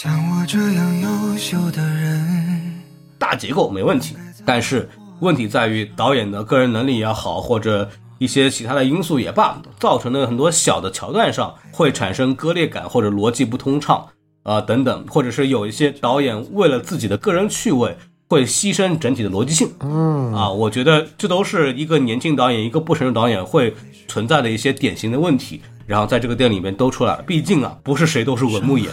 [0.00, 2.84] 像我这样优秀的人，
[3.18, 14.06] 大结构没问题，但是问题在于导演的个人能力也好，或者一些其他的因素也罢，造成的很多小的桥段上会产生割裂感或者逻辑不通畅
[14.44, 17.96] 啊、等等，或者是有一些导演为了自己的个人趣味
[18.28, 19.68] 会牺牲整体的逻辑性。
[19.80, 23.74] 嗯啊，我觉得这都是一个年轻导演、一个不成熟导演会
[24.06, 27.22] 存在的一些典型的问题，然后在这个电影里面都出来了。
[27.22, 28.88] 毕竟啊，不是谁都是文牧野。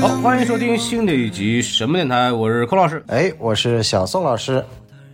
[0.00, 3.04] 好，欢迎收听新的一集什么电台，我是寇老师。
[3.08, 4.64] 哎，我是小宋老师，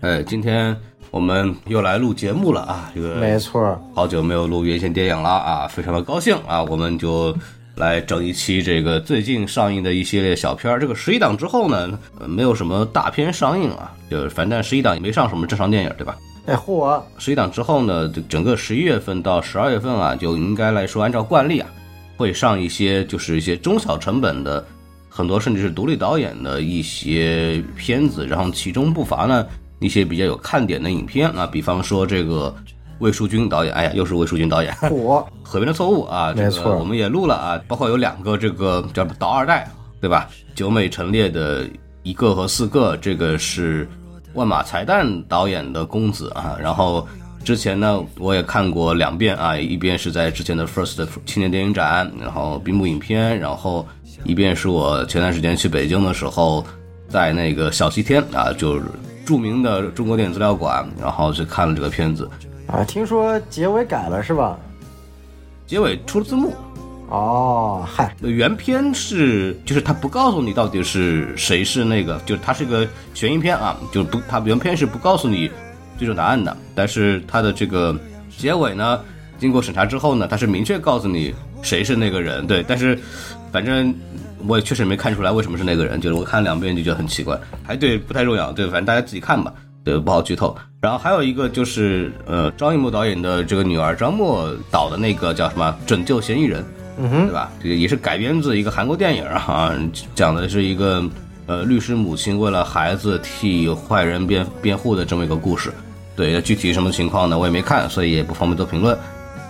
[0.01, 0.75] 哎，今天
[1.11, 2.93] 我们又来录节目了啊！
[2.95, 6.63] 这个没错，好久没有录原线电影了啊，非常的高兴啊！
[6.63, 7.37] 我们就
[7.75, 10.79] 来整一期这个最近上映的一系列小片儿。
[10.79, 16.17] 这个十一档之后呢，呃没有什么大片上映啊，就是反正十一档也没上什么正常电影，对吧？
[16.47, 21.69] 哎嚯，十一档之后呢，整个十一月份到十二月份啊，就应该来说按照惯例啊，
[22.17, 24.65] 会上一些就是一些中小成本的，
[25.09, 29.47] 很多甚至是独立导演的一些片子，然后其中不乏呢
[29.79, 32.55] 一些比较有看点的影片啊，比方说这个
[32.99, 39.71] 魏淑君导演，哎呀，又是魏淑君导演，火， 河边的错误啊，这个没错我们也录了啊，包括有两个这个叫导二代，
[40.01, 40.29] 对吧？
[40.55, 41.69] 九美陈列的
[42.03, 43.87] 一个和四个，这个是
[44.33, 46.57] 万马才旦导演的公子啊。
[46.59, 47.07] 然后
[47.47, 53.87] 之前呢，我也看过两遍啊，一边是在之前的 First 青年电影展，然后闭幕影片，然后
[54.25, 56.67] 一边是我前段时间去北京的时候，
[57.09, 58.83] 在那个小西天啊，就是
[59.25, 62.29] 著名的中国电影资料馆，然后去看了这个片子。
[62.67, 64.59] 啊，听说结尾改了是吧？
[65.69, 66.53] 结尾出了字幕，
[67.11, 75.49] 哦，嗨，原片是，就是他不告诉你到底是谁是那个，就是它是一个悬疑片啊，就不，它原片是不告诉你
[75.97, 77.99] 最终答案的，但是它的这个
[78.37, 79.01] 结尾呢，
[79.39, 82.99] 经过审查之后呢，它是明确告诉你谁是那个人，对，但是
[83.53, 83.95] 反正
[84.47, 89.53] 我也确实没看出来为什么是那个人，就是我看两遍就觉得很奇怪，还对不太重要，对，反正大家自己看吧。
[89.83, 90.57] 对，不好剧透。
[90.81, 96.61] 然后还有一个就是，呃，张艺谋导演的这个女儿张默导的那个叫什么《拯救嫌疑人》，
[96.99, 97.53] 嗯哼，对吧？
[97.63, 99.73] 这个也是改编自一个韩国电影啊，
[100.13, 101.05] 讲的是一个
[101.47, 105.73] 呃律师母亲为了孩子替坏人辩辩护的这么一个故事。
[106.17, 107.39] 对，具体什么情况呢？
[107.39, 108.97] 我也没看，所以也不方便做评论。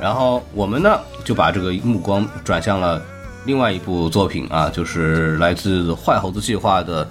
[0.01, 3.01] 然后我们呢就把这个目光转向了
[3.45, 7.09] 另外一部作品啊，就是来自坏猴子计划的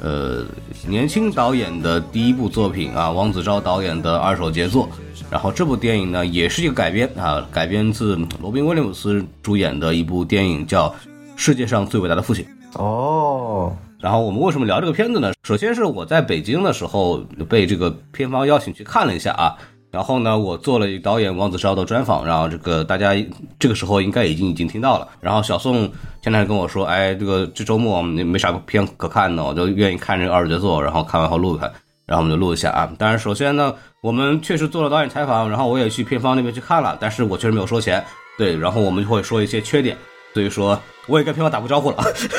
[0.00, 0.44] 呃
[0.86, 4.88] 年轻导演的第一部作品啊，王子昭导演的二手杰作。
[5.30, 10.88] 然后这部电影呢，也是一个改编啊，改编自罗宾威廉姆斯主演的一部电影，叫
[11.34, 12.46] 《世界上最伟大的父亲》。
[12.80, 15.32] 哦，然后我们为什么聊这个片子呢？
[15.44, 17.16] 首先是我在北京的时候
[17.48, 19.56] 被这个片方邀请去看了一下啊，
[19.90, 23.14] 然后呢，我做了一导演王子昭的专访，然后这个大家
[23.58, 25.08] 这个时候应该已经已经听到了。
[25.22, 31.72] 然后小宋前两天跟我说，哎，这个这周末没啥片可看的，我就愿意看这个二手杰作，然后看完后录一看，
[32.04, 32.92] 然后我们就录一下啊。
[32.98, 38.04] 当然，首先呢，我们确实做了导演采访，然后我也去片方那边去看了，但是我确实没有收钱，
[38.36, 39.96] 对，然后我们就会说一些缺点，
[40.34, 41.96] 所以说我也跟片方打过招呼了，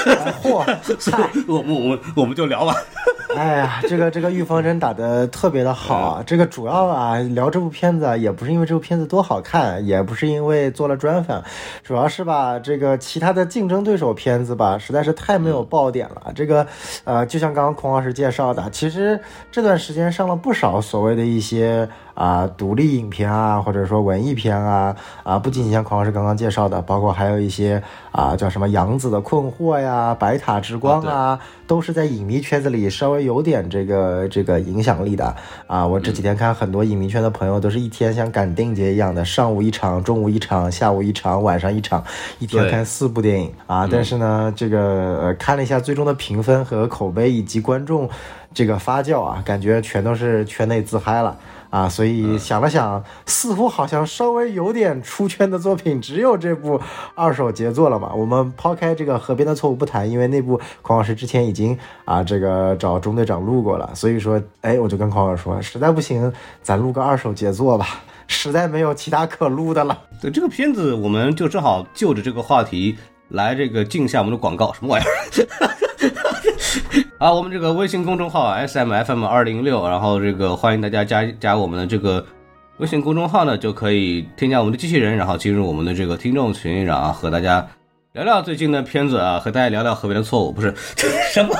[0.07, 0.59] 哎嚯，
[1.11, 2.73] 嗨，我们我们我们就聊吧。
[3.35, 6.23] 哎呀，这个这个预防针打得特别的好啊！
[6.25, 11.43] 这个主要啊聊这部片子啊，也不是因为这部片子多好看，也不是因为做了专访，
[11.83, 16.31] 主要是吧，这个其他的竞争对手片子吧，实在是太没有爆点了。
[16.33, 16.65] 这个
[17.03, 19.19] 呃，就像刚刚孔老师介绍的，其实
[19.51, 27.83] 这段时间上了不少所谓的一些啊、独立影片啊，或者说文艺片啊啊，不仅仅像孔老师刚刚介绍的，包括还有一些
[28.13, 35.35] 啊叫什么杨子的困惑呀、白塔之光啊，都是在影迷圈子里稍微有点这个这个影响力的
[35.67, 35.85] 啊。
[35.85, 42.01] 我这几天看很多影迷圈的朋友都是一天像赶定节一样的，上午一场，中午一场，下午一场，晚上一场，
[42.39, 43.85] 一天看四部电影啊。
[43.91, 44.79] 但是呢，这个
[45.21, 48.09] 呃看了一下最终的评分和口碑以及观众
[48.53, 51.37] 这个发酵啊，感觉全都是圈内自嗨了。
[51.75, 56.79] 啊，所以想了想，似乎好像稍微有点出圈的作品，只有这部
[57.13, 58.13] 二手杰作了嘛。
[58.13, 66.31] 我们抛开这个河边的错误不谈，因为那部孔老师之前已经啊这个找中队长录过了，所以说，哎，我就跟孔老师说，实在不行，
[66.63, 67.85] 咱录个二手杰作吧，
[68.25, 69.99] 实在没有其他可录的了。
[70.21, 72.95] 对这个片子，我们就正好就着这个话题
[73.27, 75.11] 来这个进一下我们的广告，什么玩意儿？
[77.17, 82.25] 啊，我们这个微信公众号 S M F M 二零六，然后这个欢迎大家加加我们的这个
[82.77, 87.65] 微信公众号呢，就可以添加我们的机器人，然后进入我们的这个听众群，然后和大家
[88.11, 90.73] 聊聊最近的片子啊，和大家聊聊河边的错误，不是
[91.31, 91.55] 什么？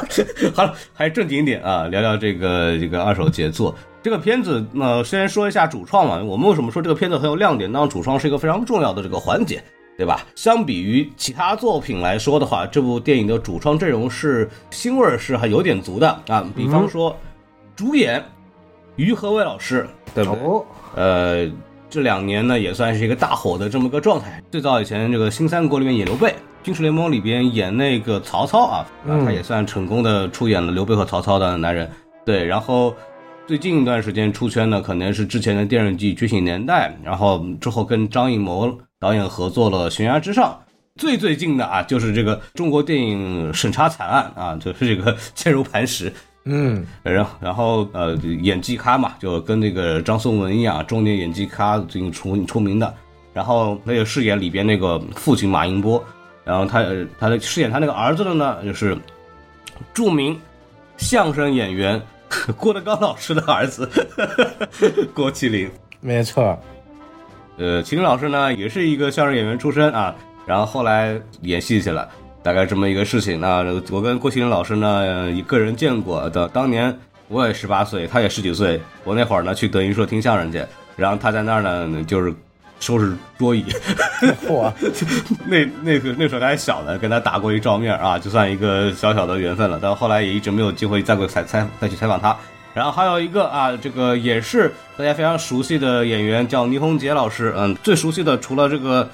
[0.54, 3.74] 好了，还是正经一点啊，聊聊这个这个二手杰作。
[4.04, 7.72] 这个片子，呃，先说一下主创嘛，我们为什么说这个片子很有亮点？
[7.72, 9.64] 当然，主创是一个非常重要的这个环节。
[9.98, 10.26] 对吧？
[10.36, 16.46] 相比于其他作品来说的话，这部电影的主创阵容是腥味儿是还有点足的啊。
[16.56, 17.18] 比方说，
[17.76, 18.24] 主演
[18.98, 20.44] 于和伟老师，对不对？
[20.44, 20.66] 哦，
[20.96, 21.52] 呃，
[21.90, 24.44] 这两年呢也算是一个大火的这么个状态。
[24.52, 31.90] 最早以前这个新三国里面演刘备，军事联盟里边演那个曹操啊，啊他也算成功的出演了刘备和曹操的男人。
[32.26, 32.94] 对，然后
[33.48, 40.50] 最近一段时间出圈的可能是之前的电视剧《觉醒年代》，然后之后跟张艺谋导演合作了《悬崖之上》。
[41.00, 46.12] 最最近的啊，就是这个中国电影审查惨案啊，就是这个坚如磐石。
[46.46, 52.92] 嗯，然后然后呃，演技咖嘛，就跟那个张颂文一样，中年演技咖最近出出名的。
[53.32, 56.04] 然后他也饰演里边那个父亲马英波，
[56.44, 58.98] 然后他呃他的饰演他那个儿子的呢，就是
[59.94, 60.36] 著名
[60.98, 62.02] 相声演员
[62.58, 63.88] 郭德纲老师的儿子
[65.14, 65.70] 郭麒麟。
[66.02, 66.58] 没错，
[67.58, 70.14] 呃，麒麟老师呢也是一个相声演员出身啊，
[70.46, 72.08] 然后后来演戏去了，
[72.44, 73.40] 大概这么一个事情。
[73.40, 76.94] 那我跟郭麒麟老师呢，一个人见过的，当年
[77.28, 80.62] 我也十八岁，他也十几岁，我那会儿呢去德云社听相声去，
[80.96, 82.34] 然后他在那儿呢就是
[82.82, 83.64] 收拾桌椅，
[84.46, 84.70] 嚯，
[85.48, 89.80] 那那个那时候他还小呢，跟他打过一照面啊，就算一个小小的缘分了。
[89.82, 92.36] 但后来也一直没有机会再过采采再去采访他。
[92.76, 97.54] 然后还有一个啊，这个也是大家非常熟悉的演员，叫倪虹洁老师。
[97.56, 99.10] 嗯，最熟悉的除了这个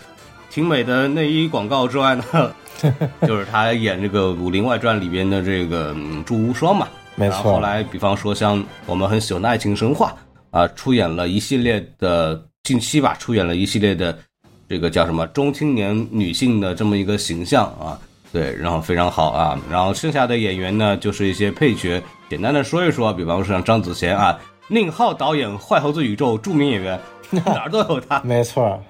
[0.50, 2.52] 挺美的内衣广告之外呢，
[3.28, 6.88] 就是他演这个《武林外传》里边的这个嗯祝无双嘛。
[7.14, 10.16] 没然后后，来，比方说像我们很喜欢的《爱情神话》
[10.58, 14.18] 啊，出演了一系列的近期吧，出演了一系列的
[14.68, 18.00] 这个叫什么中青年女性的这么一个形象啊，
[18.34, 19.60] 对，然后非常好啊。
[19.70, 24.40] 然后剩下的演员呢，就是一些配角，简单的说一说，比方说像张子贤啊，
[24.70, 26.98] 宁浩导演《坏猴子宇宙》著名演员，
[27.30, 28.22] 哪儿都有他。
[28.24, 28.82] 没错，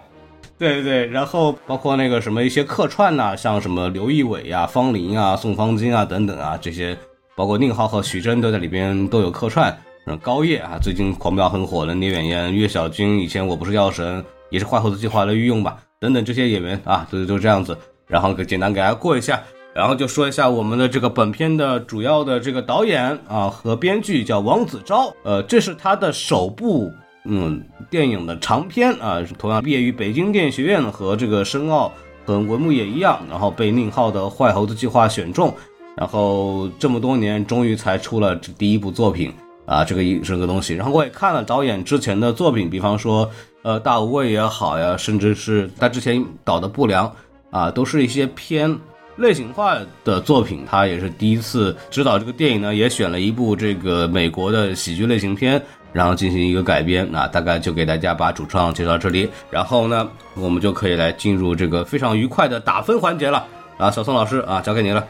[0.59, 6.95] 对对对，然后包括那个什么一些客串呐、像什么刘仪伟呀、方琳啊、宋方金啊等等啊，这些
[7.35, 9.75] 包括宁浩和徐峥都在里边都有客串。
[10.05, 17.75] 嗯，高叶啊，最近狂飙很火的女演员岳小军，以前我不是药神，也是坏猴子计划的御用吧，等等这些演员啊，都都这样子。
[18.05, 19.41] 然后给简单给大家过一下，
[19.73, 26.91] 然后就说一下我们的这个本片的主要的这个导演啊和编剧叫王子昭，呃，这是他的首部
[27.25, 31.91] 嗯电影的长片啊，同样毕业于北京电影学院和这个申奥
[32.25, 35.53] 和文牧野一样，然后被宁浩的《坏猴子计划》选中，
[35.95, 39.33] 然后这么多年终于才出了这第一部作品。
[39.67, 43.29] 啊，这个一这个东西，然后我也看了导演之前的作品，比方说，
[43.61, 47.07] 呃，大无畏也好呀，甚至是他之前导的《不良》
[47.51, 48.75] 啊，都是一些偏
[49.21, 50.65] 类型化的作品。
[50.69, 55.61] 他也是第一次指导这个电影呢，也选了一部这个美国的喜剧类型片，
[55.93, 57.07] 然后进行一个改编。
[57.09, 63.45] 那大概就给大家把主创介绍这里，然后呢，我们就可以来进入这个非常愉快的打分环节了。
[63.77, 65.03] 啊，小宋老师啊，交给您了，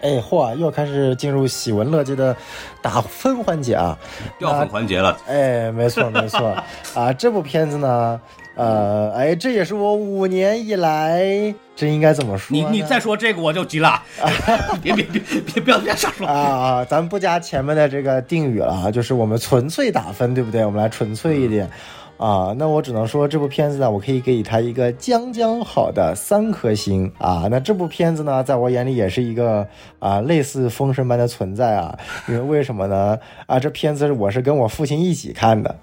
[0.00, 2.34] 哎，嚯，又开始进入喜闻乐见的
[2.80, 3.98] 打分环节啊！
[4.38, 5.14] 掉粉环节了。
[5.26, 6.56] 哎，没错没错
[6.94, 8.18] 啊，这部片子呢，
[8.56, 12.56] 呃，哎，这也是我五年以来，这应该怎么说？
[12.56, 14.00] 你你再说这个我就急了，
[14.82, 16.26] 别别别别不要别瞎说。
[16.26, 20.64] 啊啊，咱们不加前面的这个定语了啊，就是我们纯粹打分，对不对？
[20.64, 21.68] 我们来纯粹一点。
[22.16, 27.48] 啊，那我只能说这部片子呢，我可以给它一个将将好的三颗星啊。
[27.50, 29.66] 那这部片子呢，在我眼里也是一个
[29.98, 31.98] 啊类似封神般的存在啊。
[32.28, 33.18] 因为为什么呢？
[33.46, 35.76] 啊，这片子我是跟我父亲一起看的，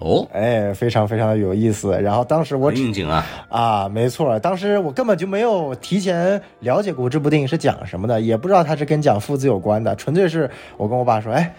[0.00, 1.90] 哦，哎，非常非常的有意思。
[2.00, 3.26] 然后当时我很应景啊。
[3.48, 11.52] 啊，没错，当时我根本就没有提前了解过这部电影是讲什么的，也不知道它是跟讲父子有关的，纯粹是我跟我爸说，哎，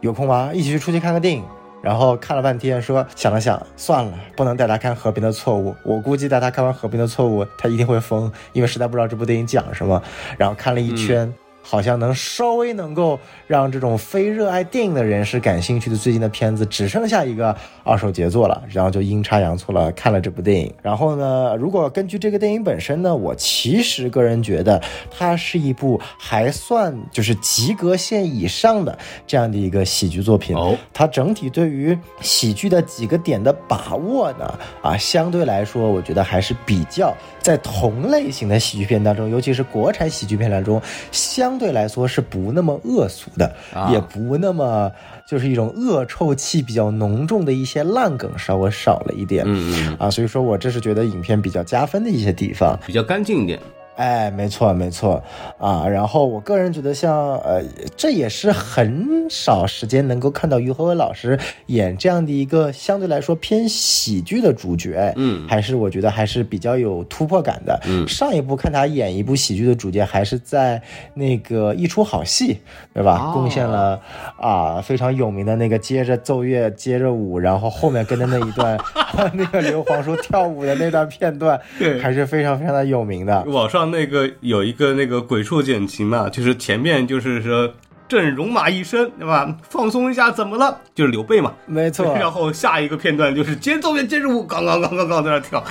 [0.00, 0.50] 有空吗？
[0.54, 1.44] 一起去出去看个电影。
[1.82, 5.70] 然后看了半天，说想了想，算了，不能带他看《和平的错误》。
[5.84, 10.00] 我估计带他看完《和平的错误》，他一定会疯，因为实在不知道这部电影讲什么。
[10.38, 11.34] 然后看了一圈。
[11.62, 20.72] 好像能稍微能够让这种非热爱电影的人士感兴趣的最近的片子，只剩下一个二手杰作了，然后就阴差阳错了看了这部电影。
[20.82, 30.56] 然后呢，如果根据这个电影本身呢，我其实个人觉得它是一部还算就是及格线以上的这样的一个喜剧作品。
[30.56, 44.90] 哦，它整体对于喜剧的几个点的把握呢，啊，相对来说，我觉得还是比较在同类型的喜剧片当中，尤其是国产喜剧片当中，相对来说是不那么恶俗的，啊也不那么
[45.26, 49.44] 就是一种恶臭气比较浓重的一些烂梗稍微少了一点。
[49.46, 52.78] 嗯嗯，啊，所以说我这是觉得影片比较加分的一些地方。
[52.86, 53.58] 比较干净一点。
[53.96, 55.22] 哎，没错没错
[55.58, 55.86] 啊。
[55.86, 57.62] 然后我个人觉得像，呃，
[57.96, 67.78] 这也是很少时间能够看到于和伟老师演这样的一个相对来说偏喜剧的主角，嗯还是我觉得还是比较有突破感的。
[67.86, 70.80] 嗯上一部看他演一部喜剧的主角，还是在
[71.14, 72.58] 那个一出好戏，
[72.94, 73.30] 对吧？
[73.30, 74.00] 哦贡献了
[74.38, 78.78] 啊非常有名的那个接着奏乐接着舞，然后后面跟着那一段
[79.34, 83.42] 那个刘皇叔跳舞的那段片段，对还是非常非常的有名的。
[83.44, 87.72] 网上那个有一个那个鬼畜剪辑嘛，就是前面就是说
[88.08, 89.56] 朕戎马一身，对吧？
[89.68, 90.78] 放松一下，怎么了？
[90.94, 91.52] 就是刘备嘛。
[91.66, 95.64] 没错， 然后下一个片段就是接奏乐接着舞，刚刚刚刚刚在那跳。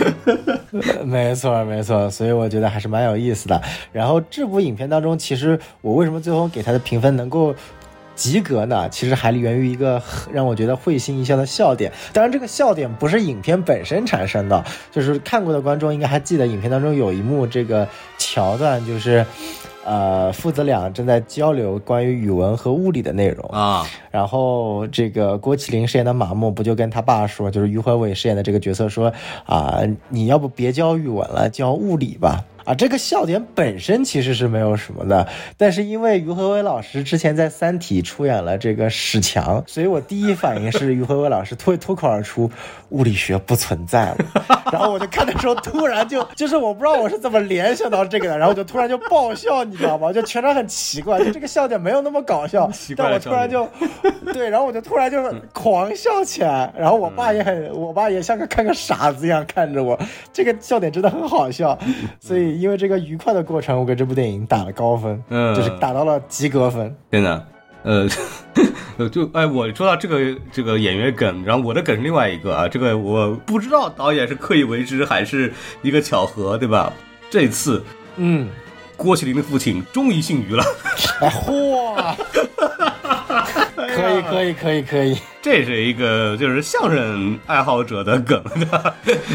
[1.06, 3.62] 没错，没错，所以我觉得还是蛮有意思的。
[3.92, 7.54] 然后这部影片当中，其实我为什么最后给他的评分能够
[8.22, 8.88] 及格呢？
[8.92, 10.00] 其实还源于一个
[10.32, 11.92] 让我觉得会心一笑的笑点。
[12.14, 17.88] 当然，这个笑点不是影片本身产生的，就是看过的观众应该还记得，影片当中有一幕这个
[18.20, 19.26] 桥段，就是
[19.84, 23.50] 呃父子俩正在交流关于语文和物理的内容。
[23.50, 29.12] 啊，然后这个郭麒麟饰演的马莫不就跟他爸说，就是于和伟饰演的这个角色说
[29.48, 32.44] 啊，你要不别教语文了，教物理吧。
[32.66, 35.28] 啊，这个笑点本身其实是没有什么的，
[35.58, 42.50] 但是因为于和伟老师之前在《三体》出演了这个史强，所以我第一反应是于和伟老师脱 脱口而出
[42.90, 44.18] 物理学不存在了，
[44.72, 50.12] 然后我就看的时候突然就就是我不知道我是怎么联想到这个的，然后我就突然就爆笑，你知道吗？
[50.14, 53.68] 就全场很奇怪，就这个笑点没有那么搞笑但我突然就
[54.34, 55.18] 对，然后我就突然就
[55.54, 59.98] 狂笑起来，然后我爸也很，我爸也像个看个傻子一样看着我，
[60.34, 61.78] 这个笑点真的很好笑，
[62.20, 66.96] 所以因为这个愉快的过程，我给这部电影打了高分，嗯就是打到了及格分。
[67.12, 67.48] 真的，
[67.84, 68.08] 呃，
[68.98, 70.20] 呃 就哎，我说到这个
[70.52, 76.92] 这个演员梗，然后我的梗是另外一个啊，这个我不知道导演是刻意为之还是一个巧合，对吧？
[77.30, 77.84] 这次
[78.18, 78.50] 嗯，
[78.98, 80.64] 郭麒麟的父亲终于姓于了，
[81.22, 82.16] 哎 嚯，
[83.76, 88.44] 可以可以可以可以，这是一个就是相声爱好者的梗？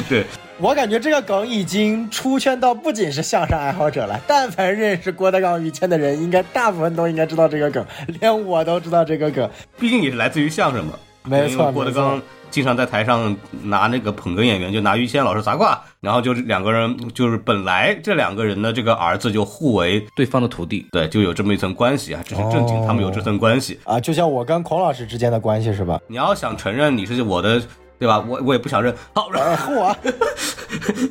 [0.08, 0.24] 对，
[0.58, 7.84] 我感觉这个梗已经出圈到不仅是相声爱好者了，但凡认识郭德纲、于谦的人，应该大部分都应该知道这个梗，
[8.20, 9.48] 连我都知道这个梗。
[9.78, 10.94] 毕竟也是来自于相声嘛。
[11.24, 23.78] 没错郭德纲经常在台上拿那个捧哏演员，就拿于谦老师砸挂，然后就是两个人，就是本来这两个人的这个儿子就互为对方的徒弟，对，就有这么一层关系啊，这是正经，哦他们有这层关系。
[23.84, 26.00] 啊，就像我跟孔老师之间的关系是吧？
[26.06, 27.60] 你要想承认你是我的，
[27.98, 28.22] 对吧？
[28.26, 28.94] 我我也不想认。
[29.14, 29.96] 好，然后哎，嚯，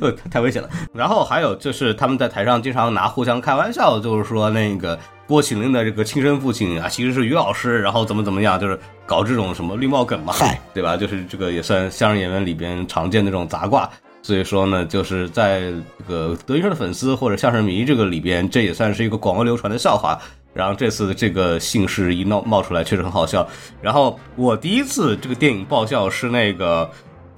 [0.00, 0.68] 呃，太危险了。
[0.92, 10.96] 然后还有就是他们在台上经常拿互相开玩笑，就是说那个郭麒麟的这个亲生父亲啊，其实是于老师，然后怎么怎么样，就是搞这种什么绿帽梗嘛嗨，对吧？
[10.96, 13.88] 就是这个也算相声演员里边常见的这种杂挂。
[14.22, 15.60] 所以说呢，就是在
[15.98, 20.18] 这个德云社的粉丝或者相声迷这个里边，这也算是一个广为流传的笑话。
[20.56, 23.46] 然后这次这个姓氏一闹冒出来，确实很好笑。
[23.82, 26.90] 然后我第一次这个电影爆笑是那个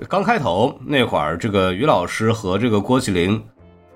[0.09, 3.43] 刚开头那会儿，这个于老师和这个郭麒麟，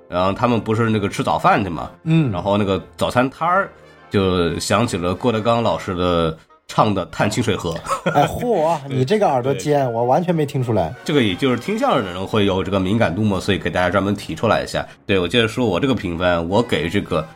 [0.08, 3.70] 然后他们不是那个吃早饭去嘛，嗯，然后那个早餐摊儿
[4.10, 6.36] 就想起了郭德纲老师的
[6.66, 7.74] 唱的《探清水河》，
[8.12, 10.92] 哎，嚯，你这个耳朵尖，我完全没听出来。
[11.04, 14.84] 这个也就是听相声的人会有这个敏感度嘛，所以给大家专门提出来一下。
[15.06, 17.26] 对我接着说，我这个评分，我给这个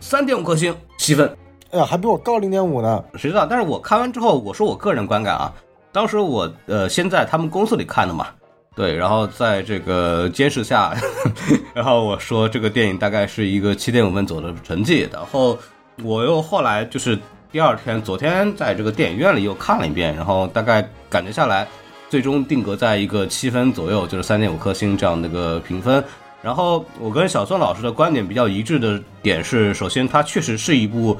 [0.00, 1.30] 三点五颗星，七分。
[1.70, 3.04] 哎呀，还比我高零点五呢。
[3.14, 3.46] 谁知道？
[3.46, 5.52] 但是我看完之后，我说我个人观感啊，
[5.92, 8.26] 当时我呃先在他们公司里看的嘛，
[8.74, 10.92] 对，然后在这个监视下，
[11.72, 15.56] 然后我说这个电影大概是一个七点五分左右的成绩，然后
[16.02, 17.16] 我又后来就是
[17.52, 21.68] 第二天，昨天在这个电影院里又看了一遍，然后大概感觉下来，
[22.08, 26.02] 最终定格在一个七分左右，就是三点五颗星这样的一个评分。
[26.42, 31.16] 然后我跟小孙老师的观点比较一致的点是，首先它确实是一部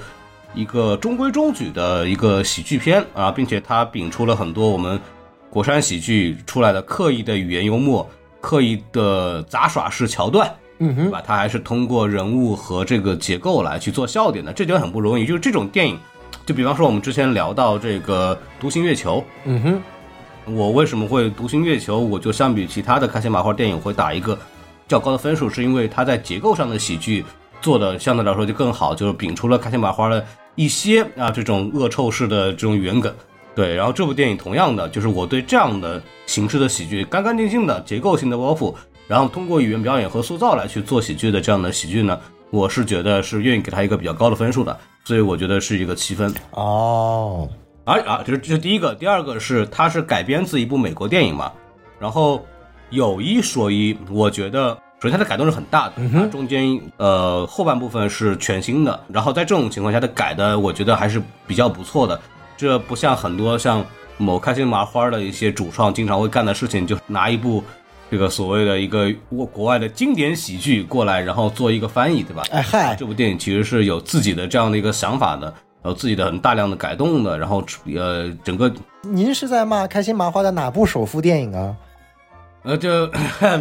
[0.54, 4.98] 一个中规中矩的一个喜剧片啊，并且它摒出了很多我们
[5.50, 8.08] 国产喜剧出来的刻意的语言幽默、
[8.40, 11.22] 刻意的杂耍式桥段，嗯哼，对吧？
[11.26, 15.26] 它还是通过人物和这个结构来去做笑点的，这点很不容易。
[15.26, 15.98] 就是这种电影，
[16.46, 19.60] 就比方说我们之前聊到这个《独行月球》，嗯
[20.46, 22.00] 哼，我为什么会《独行月球》？
[22.02, 24.38] 我就相比其他的开心麻花电影会打一个
[24.90, 27.24] 较高的分数，是因为它在结构上的喜剧
[27.62, 33.14] 做的相对来说就更好，就是摒除了开心麻花的一些啊这种恶臭式的这种语言梗。
[33.54, 38.74] 对，然后这部电影同样的，就是我对这样的形式的喜剧，干干净净的结构性的包袱，
[39.06, 42.18] 然后通过语言表演和塑造来去做喜剧的这样的喜剧呢，
[42.50, 46.32] 我是觉得是愿意给他一个比较高的分数的，所以我觉得是一个七分。
[46.52, 47.48] 哦，
[47.84, 51.52] 而啊，这是这是第一个，第二个是它是改编自一部美国电影嘛，
[51.98, 52.44] 然后
[52.90, 62.20] 有一说一，我觉得首先它的改动是很大的，它中间呃后半部分是全新的，然后在这种情况下，它改的我觉得还是比较不错的。
[62.56, 63.82] 这不像很多像
[64.18, 67.64] 某开心麻花的一些主创经常会干的事情，就拿一部
[68.10, 72.42] 这个所谓的一个国国外的经典喜剧过来，然后做一个翻译，对吧？
[72.50, 75.54] 哎嗨，这部电影其实是有自己的这样的一个想法的，
[75.84, 78.70] 有自己的很大量的改动的，然后呃整个
[79.02, 81.74] 您是在骂开心麻花的哪部首富电影啊？
[82.62, 83.08] 呃，就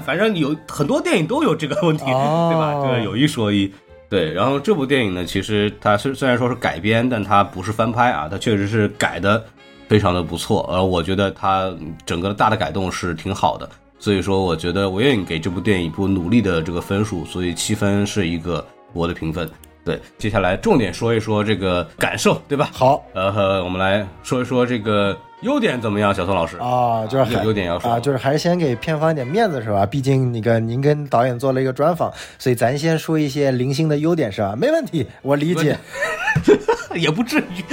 [0.06, 2.74] 反正有很多电影都有这个问题，哦对吧？
[2.84, 3.72] 这个有一说一。
[4.10, 9.44] 对，然后这部电影呢，其实它虽虽然说是改编，但它不是翻拍啊，它确实是改的
[9.88, 10.68] 非常的不错。
[10.74, 11.72] 而，我觉得它
[12.06, 19.48] 整个大的改动是挺好的，所以说我觉得我愿意给这部电影一部努力的这个分数，所以七分是一个我的评分。
[19.86, 22.68] 对，接下来重点说一说这个感受，对吧？
[22.74, 26.58] 好呃，我们来说一说这个优点怎么样，小宋老师？
[26.58, 29.86] 啊，就是还有优点要说啊，就是还是先给片方一点面子是吧？
[29.86, 34.53] 毕竟那个您跟导演做了一个专访，所以咱先说一些零星的优点是吧？
[34.58, 35.77] 没问题，我理解。
[36.96, 37.63] 也不至于，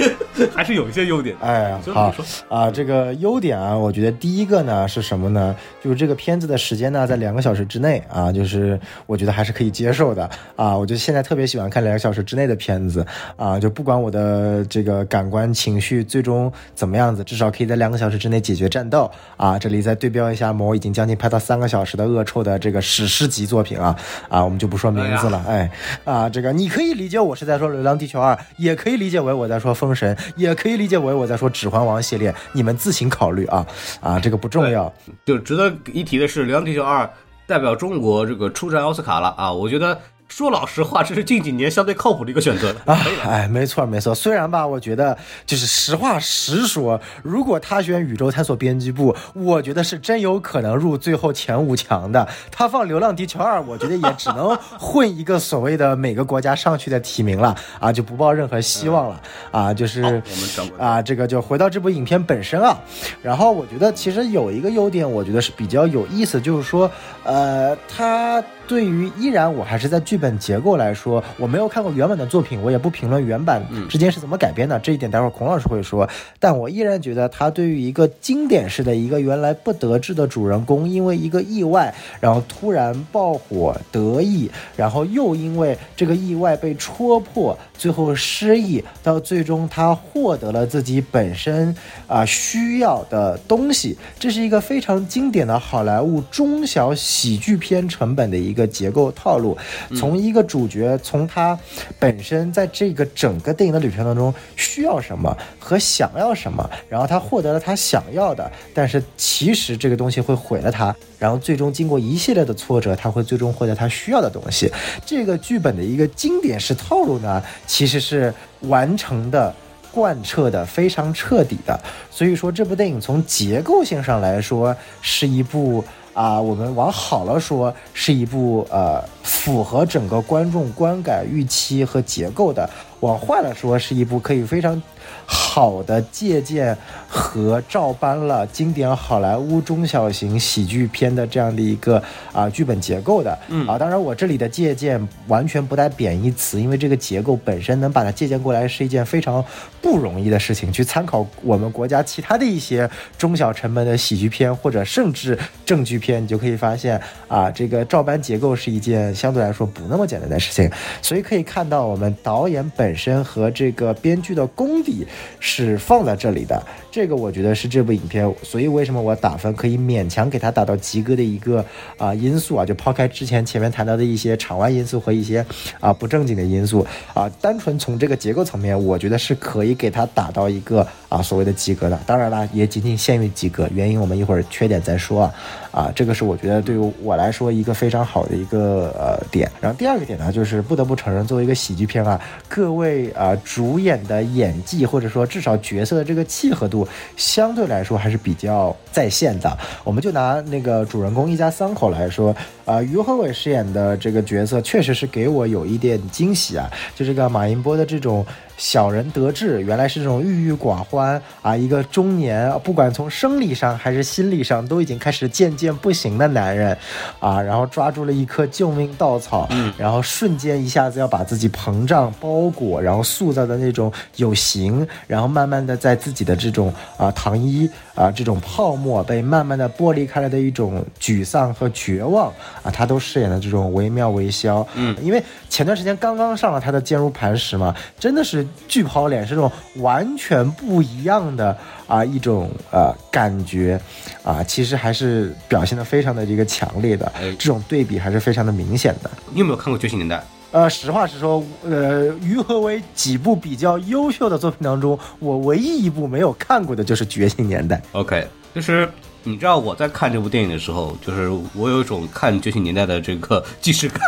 [0.53, 1.35] 还是有一些优点。
[1.41, 5.55] 哎，好行你说啊，这个优点啊，我觉得第一个呢是什么呢？
[5.83, 10.77] 就是这个片子的时间呢在两个小时之内啊，就是我觉得还是可以接受的啊。
[10.77, 13.05] 我就现在特别喜欢看两个小时之内的片子
[13.35, 19.57] 啊，就不管我的这个感官情绪最终怎么样子，至少可以在两个小时之内解决战斗啊。
[19.57, 23.97] 这里再对标一下某已经将近拍到三个小时的《恶臭》的这个史诗级作品啊
[24.29, 25.71] 啊，我们就不说名字了，哎
[26.05, 33.65] 啊，这个你可以理解我是在说《流浪地球二》，也可以理解为我在说《封神》，也可以理解为我在说《指环王》系列，你们自行考虑啊
[34.01, 34.93] 啊，这个不重要。
[35.25, 37.03] 就值得一提的是，《流浪地球二》
[37.47, 39.51] 代表中国这个出战奥斯卡了啊！
[39.51, 39.97] 我觉得
[40.27, 42.81] 说老实话，这是近几年相对靠谱的一个选择了。
[42.85, 44.13] 啊，哎，没错没错。
[44.13, 52.27] 虽然吧，我觉得就是实话实说，如果他选宇宙探索编辑部，我觉得是真有可能入最后前五强的。
[52.51, 59.73] 他放《流浪地球二》，我觉得也只能混一个所谓的每个国家上去的提名了啊，就不抱任何希望了啊。
[59.73, 62.77] 就是我们啊，这个就回到这部影片本身啊。
[63.23, 66.89] 然后我觉得其实有一个优点，我觉得是比较有意思，就是说，
[67.23, 76.07] 呃，他对于依然我还是在剧本结构来说，我没有看过原本的作品，我也不评论原版之间是怎么改编的，这一点待会儿孔老师会说。
[76.39, 91.75] 但我依然觉得他对于一个经典式的一个原来不得志的主人公，因为一个意外，然后突然爆火得意，然后又因为这个意外被戳破，最后失忆，到最终他获得了自己本身
[92.05, 99.57] 啊、需要的东西，这是一个非常经典的好莱坞中小喜剧片成本的一个结构套路。
[99.95, 101.59] 从从一个主角从他
[101.99, 114.71] 本身在这个整个电影的旅程当中需要什么和想要什么，然后他获得了他想要的，但是其实这个东西会毁了他，然后最终经过一系列的挫折，他会最终获得他需要的东西。
[115.05, 119.53] 这个剧本的一个经典式套路呢，其实是完成的。
[119.89, 121.79] 贯彻的非常彻底的，
[122.11, 125.83] 所以说这部电影从结构性上来说是一部
[126.17, 132.67] 啊、我们往好了说是一部呃符合整个观众观感预期和结构的，
[133.01, 134.81] 往坏了说是一部可以非常
[135.25, 142.01] 好的借鉴和照搬了经典好莱坞中小型喜剧片的这样的一个
[142.33, 149.43] 啊、剧本结构的，嗯啊，当然我这里的借鉴完全不带贬义词，因为这个结构本身能把它借鉴过来是一件非常
[149.81, 150.71] 不容易的事情。
[150.71, 160.69] 去参考我们国家其他的一些中小成本的喜剧片或者甚至正剧片，你就可以发现啊，这个照搬结构是一件相对来说不那么简单的事情。
[161.01, 165.05] 所以可以看到，我们导演本本身和这个编剧的功底
[165.41, 166.65] 是放在这里的。
[166.97, 171.63] 这个我觉得是这部影片，所以为什么我打分可以勉强给它打到及格的一个
[171.95, 175.45] 啊、因素啊，就抛开之前前面谈到的一些场外因素和一些
[175.79, 176.83] 啊、不正经的因素
[177.13, 181.99] 啊，单纯从这个结构层面，我觉得是可以给它打到一个啊所谓的及格的。
[182.07, 185.35] 当然啦，也仅仅限于及格，原因我们一会儿缺点再说啊。
[185.71, 189.47] 啊，这个是我觉得对于我来说一个非常好的一个呃点。
[189.61, 199.57] 然后第二个点呢，就是不得不承认，作为一个喜剧片啊，各位啊、主演的演技或者说至少角色的这个契合度，相对来说还是比较在线的。
[199.83, 208.25] 我们就拿那个主人公一家三口来说，啊、于和伟饰演的这个角色确实是给我有一点惊喜啊，就这个马银波的这种。
[208.57, 216.75] 小人得志，原来是这种郁郁寡欢啊，一个中年，不管从生理上还是心理上都已经开始渐渐不行的男人，
[217.19, 241.57] 啊，然后抓住了一颗救命稻草，嗯，然后瞬间一下子要把自己膨胀包裹，然后塑造的那种有形，然后慢慢的在自己的这种啊糖衣啊这种泡沫被慢慢的剥离开来的一种沮丧和绝望啊，他都饰演的这种惟妙惟肖，嗯，因为前段时间刚刚上了他的坚如磐石嘛，真的是巨抛脸，是那种完全不一样的
[241.87, 243.79] 啊一种呃感觉
[244.23, 249.09] 啊，其实还是表现的非常的这个强烈的，哎这种对比还是非常的明显的。
[249.31, 250.15] 你有没有看过《觉醒年代》？
[250.51, 257.75] 呃，实话实说，呃，于和伟几部比较优秀的作品当中，我唯一一部没有看过的就是《觉醒年代》。
[257.91, 258.89] OK，就是
[259.23, 263.99] 你知道我在看这部电影的时候，就是我有一种看《觉醒年代》的这个既视感。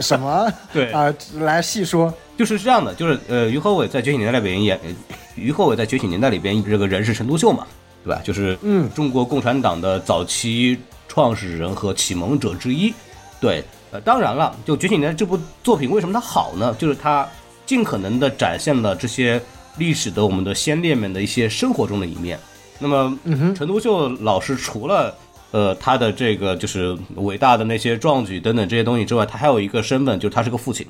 [0.00, 0.50] 什么？
[0.72, 2.14] 对啊、来细说。
[2.40, 4.90] 就是这样的，就是呃，于和伟在《觉醒年代》里边演，呃
[5.34, 7.66] 于和伟在《觉醒年代》里边这个人是陈独秀嘛，
[8.02, 8.22] 对吧？
[8.24, 12.94] 就是嗯中国共产党的早期创始人和启蒙者之一。
[13.42, 16.74] 对，呃，当然了，就《觉醒年代》这部作品为什么它好呢？
[16.78, 17.28] 就是它
[17.66, 19.38] 尽可能的展现了这些
[19.76, 22.40] 历史的我们的先烈们的一些生活中的一面。
[22.78, 23.18] 那么，
[23.54, 25.14] 陈独秀老师除了
[25.50, 30.86] 呃他的这个就是伟大的那些壮举等等这些东西之外，他还有一个身份，就是他是个父亲。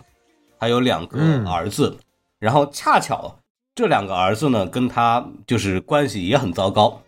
[0.60, 1.18] 还有两个
[1.50, 1.96] 儿子，
[2.38, 3.34] 然后恰巧
[3.74, 7.00] 这两个儿子呢，跟他就是关系也很糟糕，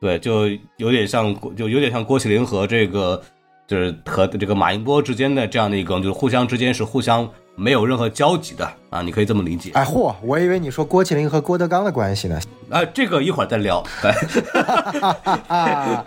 [0.00, 3.20] 对，就有点像，就有点像郭麒麟和这个，
[3.66, 9.72] 就是和这个马英波之间的这样的一个，就是互相之间是互相没有任何交集的啊，你可以这么理解。
[9.74, 12.40] 哎嚯，我以为你说郭麒麟和郭德纲的关系呢。
[12.70, 13.84] 啊，这个一会儿再聊。
[14.00, 14.12] 对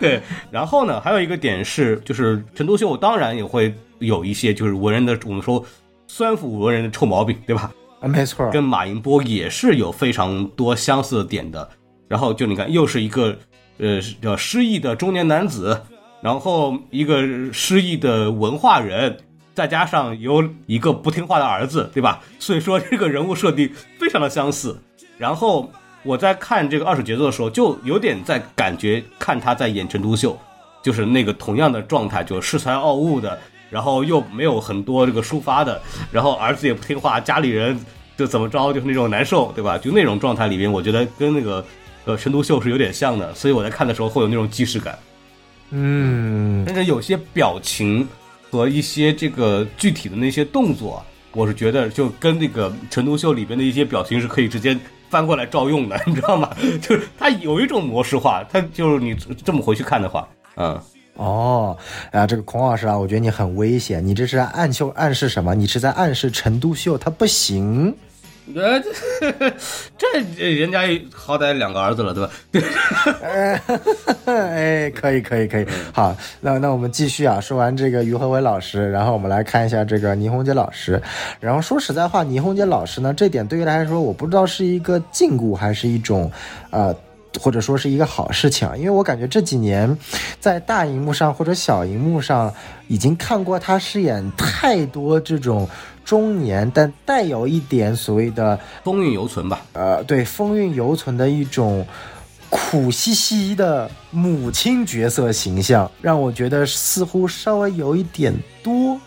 [0.00, 5.62] 对，然后呢，还有一个点是，就是陈独秀当然也会有一些就是文人的，我们说
[6.06, 7.72] 酸腐文人的臭毛病，对吧？
[8.00, 8.48] 啊，没错。
[8.50, 11.68] 跟马英波也是有非常多相似的点的。
[12.08, 13.36] 然后就你看，又是一个
[13.78, 15.82] 呃叫失意的中年男子，
[16.20, 19.16] 然后一个失意的文化人，
[19.54, 22.20] 再加上有一个不听话的儿子，对吧？
[22.38, 24.78] 所以说这个人物设定非常的相似。
[25.18, 25.68] 然后
[26.04, 30.38] 我在看这个二手杰作的时候，就有点在感觉看他在演陈独秀，
[30.82, 33.36] 就是那个同样的状态，就恃才傲物的，
[33.70, 35.80] 然后又没有很多这个抒发的，
[36.12, 37.78] 然后儿子也不听话，家里人
[38.16, 39.76] 就怎么着，就是那种难受，对吧？
[39.76, 41.64] 就那种状态里边，我觉得跟那个
[42.04, 44.98] 呃陈独秀是有点像的，所以我在看的时候会有那种既视感。
[45.70, 48.06] 嗯，但是有些表情
[48.50, 54.78] 和一些这个具体的那些动作，我是觉得就跟那个陈独秀里边的一些表情是可以直接
[55.10, 56.54] 翻过来照用的，你知道吗？
[56.80, 60.80] 就是它有一种模式化，它就是你这么回去看的话，嗯。
[61.16, 61.76] 哦，
[62.12, 65.54] 啊，这个孔老师啊，我觉得你很危险，你这是暗秀暗示什么？
[65.54, 67.94] 你是在暗示陈独秀他不行。
[68.54, 68.80] 呃，
[69.98, 72.30] 这这人家好歹两个儿子了，对吧？
[72.52, 72.62] 对，
[74.32, 75.66] 哎，可以，可以，可以。
[75.92, 77.40] 好，那那我们继续啊。
[77.40, 81.02] 说完这个于和伟老师，然后我们来看一下这个倪虹洁老师。
[81.40, 86.30] 然后说实在话，倪虹洁老师呢，这点对于他来说，我不知道是一个禁锢还是一种，
[86.70, 86.94] 呃。
[87.40, 89.96] 或者说是一个好事情啊，因为我感觉这几年，
[90.40, 92.52] 在大荧幕上或者小荧幕上，
[92.88, 95.68] 已经看过他饰演太多这种
[96.04, 99.62] 中年但带有一点所谓的风韵犹存吧。
[99.72, 101.86] 呃，对，风韵犹存的一种
[102.48, 108.98] 苦兮兮的母亲角色形象，让我觉得似乎稍微有一点多。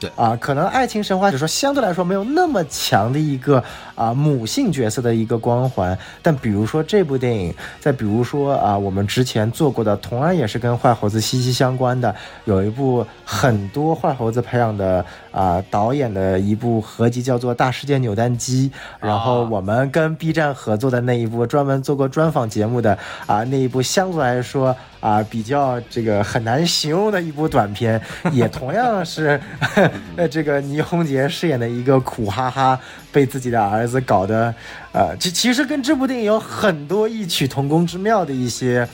[0.00, 0.10] 对。
[0.16, 3.62] 啊，可能爱情神话，就说相对来说没有那么强的一个
[3.94, 18.70] 啊母性角色的一个光环，但比如说这部电影，再比如说啊我们之前做过的，同样也是跟坏猴子息息相关的，有一部很多坏猴子培养的啊导演的一部合集，叫做《大世界扭蛋机》，
[19.06, 28.00] 然后我们跟 B 站合作的那一部，专门做过专访节目的啊那一部，相对来说啊比较这个很难形容的一部短片，
[28.32, 29.40] 也同样是。
[30.16, 32.78] 呃，这个倪虹洁饰演的一个苦哈哈，
[33.12, 34.52] 被自己的儿子搞得，
[34.98, 38.84] 呃，其其实跟这部电影有很多异曲同工之妙的一些，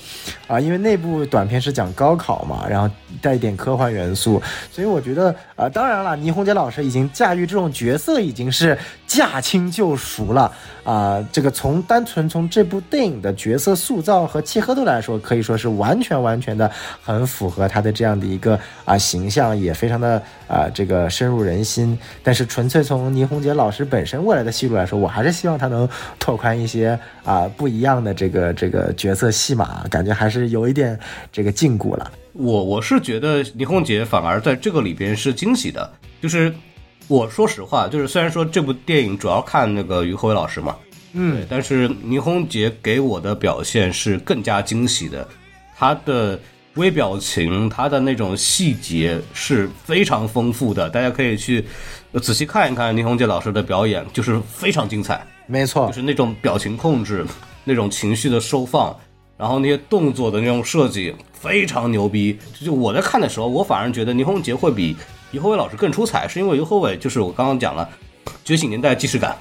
[0.46, 10.52] 啊、因为那部短片是讲高考嘛，然后带一点科幻元素，所以我觉得，呃，当然了，倪虹洁老师已经驾驭这种角色已经是驾轻就熟了，
[10.84, 16.70] 啊、这个从单纯从这部电影的角色塑造和契合度来说，可以说是完全完全的
[17.02, 21.98] 很符合他的这样的一个啊、形象，也非常的啊、这个深入人心。
[22.22, 30.98] 但是纯粹从倪虹洁老师本身未来的戏路来说，我还是希望他能拓宽一些啊、不一样的这个这个角色戏码，感觉还是有一点
[31.32, 32.10] 这个禁锢了。
[32.32, 36.52] 我我是觉得倪虹洁反而在这个里边是惊喜的，就是
[37.06, 40.76] 我说实话，就是虽然说这部电影主要看那个于和伟老师嘛，
[41.12, 45.28] 嗯，但是倪虹洁给我的表现是更加惊喜的，
[45.76, 46.36] 她的
[46.74, 51.64] 微表情，她的那种细节是非常丰富的，大家可以去
[52.10, 55.24] 呃仔细看一看倪虹洁老师的表演，就是非常精彩。
[55.46, 57.24] 没错就，是那种表情控制，
[57.64, 58.96] 那种情绪的收放，
[59.36, 62.38] 然后那些动作的那种设计非常牛逼。
[62.60, 64.96] 就我在看的时候，我反而觉得倪虹洁会比
[65.32, 67.88] 于和伟老师更出彩，是因为于和伟就是我刚刚讲了
[68.44, 69.36] 觉醒年代既视感，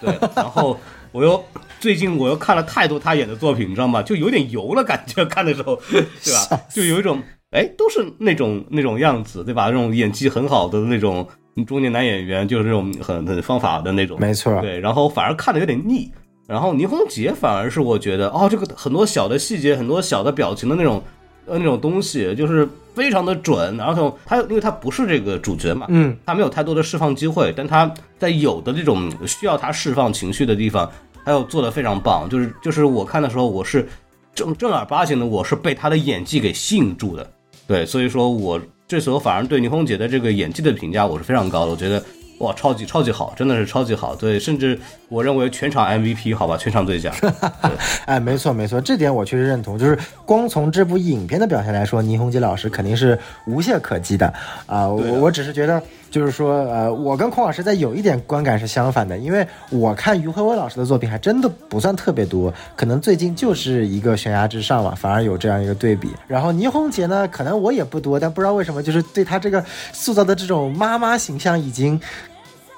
[0.00, 0.78] 对，然后
[1.12, 1.42] 我又。
[1.80, 4.02] 最近我又看了太多他演的作品，你知道吗？
[4.02, 6.00] 就有点油了，感觉看的时候，对
[6.32, 6.58] 吧？
[6.72, 7.22] 就有一种，
[7.54, 9.66] 哎，都是那种那种样子，对吧？
[9.66, 11.26] 那种演技很好的那种
[11.66, 16.10] 中年男演员，就是那种很很方法的那种，没错，对，然后反而看的有点腻。
[16.46, 21.02] 然后倪虹洁反而是我觉得，哦，这个很多小的细节，很多小的表情的那种
[21.46, 23.74] 呃那种东西，就是非常的准。
[23.78, 30.90] 然后他因为他不是这个主角嘛，嗯，他没有太多的释放机会，但他在有的这种需要他释放情绪的地方，
[31.24, 32.28] 他又做的非常棒。
[32.28, 33.88] 就是就是我看的时候，我是
[34.34, 37.26] 正正儿八经的，我是被他的演技给吸引住的。
[37.66, 42.02] 对，所以说我这时候反而对倪虹洁的这个演技的评价我是非常高的，我觉得
[42.38, 44.14] 哇，超级超级好，真的是超级好。
[44.14, 47.12] 对，甚至我认为全场 MVP 好吧，全场最佳。
[48.06, 49.78] 哎，没错没错，这点我确实认同。
[49.78, 49.96] 就是
[50.26, 54.26] 光从这部影片的表现来说，倪虹洁老师肯定是无懈可击的
[54.66, 55.80] 啊、我我只是觉得，
[56.14, 66.08] 就是说，呃，我跟孔老师在有一点观感是相反的，因为我看于和伟老师的作品还真的不算特别多，可能最近就是一个《悬崖之上》嘛，反而有这样一个对比。
[66.28, 72.00] 然后倪虹洁呢，可能我也不多，但不知道为什么，就是对她这个塑造的这种妈妈形象已经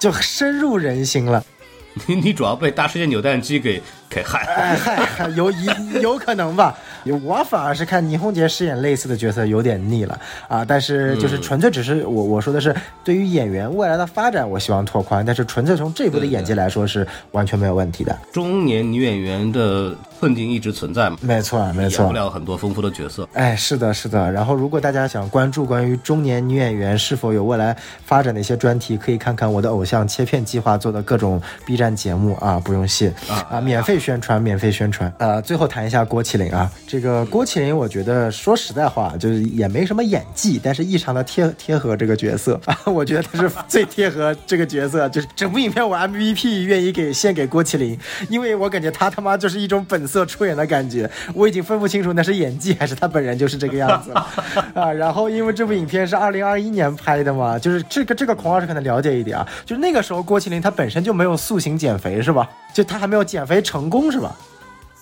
[0.00, 1.44] 就深入人心了。
[2.06, 4.46] 你你主要被大世界扭蛋机给给害。
[4.56, 5.66] 哎嗨，有一
[6.00, 6.74] 有可能吧。
[7.12, 18.16] 我反而是看倪虹洁饰演类似的角色有点腻了啊，但是就是纯粹只是我我说的是对于演员未来的发展，我希望拓宽，但是纯粹从这部的演技来说是完全没有问题的。
[18.32, 22.14] 中年女演员的困境一直存在嘛，没错，没错演不。
[22.14, 23.28] 了很多丰富的角色。
[23.34, 24.30] 哎，是的，是的。
[24.32, 35.12] 然后，如果大家想关注关于中年女演员是否有未来发展的一些专题，可以看看我的偶像切片计划做的各种 B 站节目啊，不用谢啊免费宣传，免费宣传。
[35.18, 47.98] 呃，最后谈一下郭麒麟啊，这这个郭麒麟，我觉得说实在话，就是也没什么演技，但是异常的贴贴合这个角色啊， 我觉得他是最贴合这个角色，就是整部影片我 MVP 愿意给献给郭麒麟，
[48.30, 54.26] 因为我感觉他他妈就是一种本色出演的感觉，我已经分不清楚那是演技还是他本人就是这个样子了
[54.72, 54.90] 啊。
[54.90, 62.48] 然后因为这部影片是二零二一年拍的嘛，就是这个这个孔老师可能了解一点啊，就是那个时候郭麒麟他本身就没有塑形减肥是吧？
[62.72, 64.34] 就他还没有减肥成功是吧？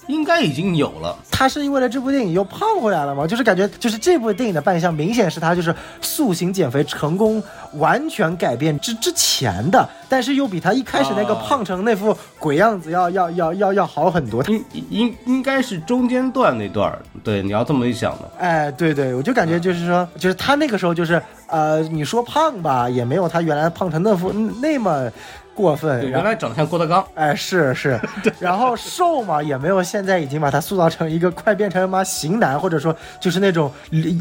[0.07, 3.27] 应该已经有了，他是因为了这部电影又胖回来了吗？
[3.27, 7.43] 就是感觉就是这部电影的扮相明显是他就是塑形减肥成功
[7.75, 14.43] 完全改变之之前的，但是又比他一开始那个啊胖成那副鬼样子要要要要要好很多。
[14.45, 16.99] 应应应该是中间段那段儿。
[17.23, 25.11] 对，你要这么一想的，哎，对对，我就感觉就是说，就是他那个时候就是呃，你说胖吧，也没有他原来胖成那副那么
[25.55, 27.07] 过分，对，原来长得像郭德纲。
[27.15, 27.99] 哎，是是，
[28.41, 33.71] 然后瘦嘛，也没有现在已经把他塑造成一个快变成妈型男，或者说就是那种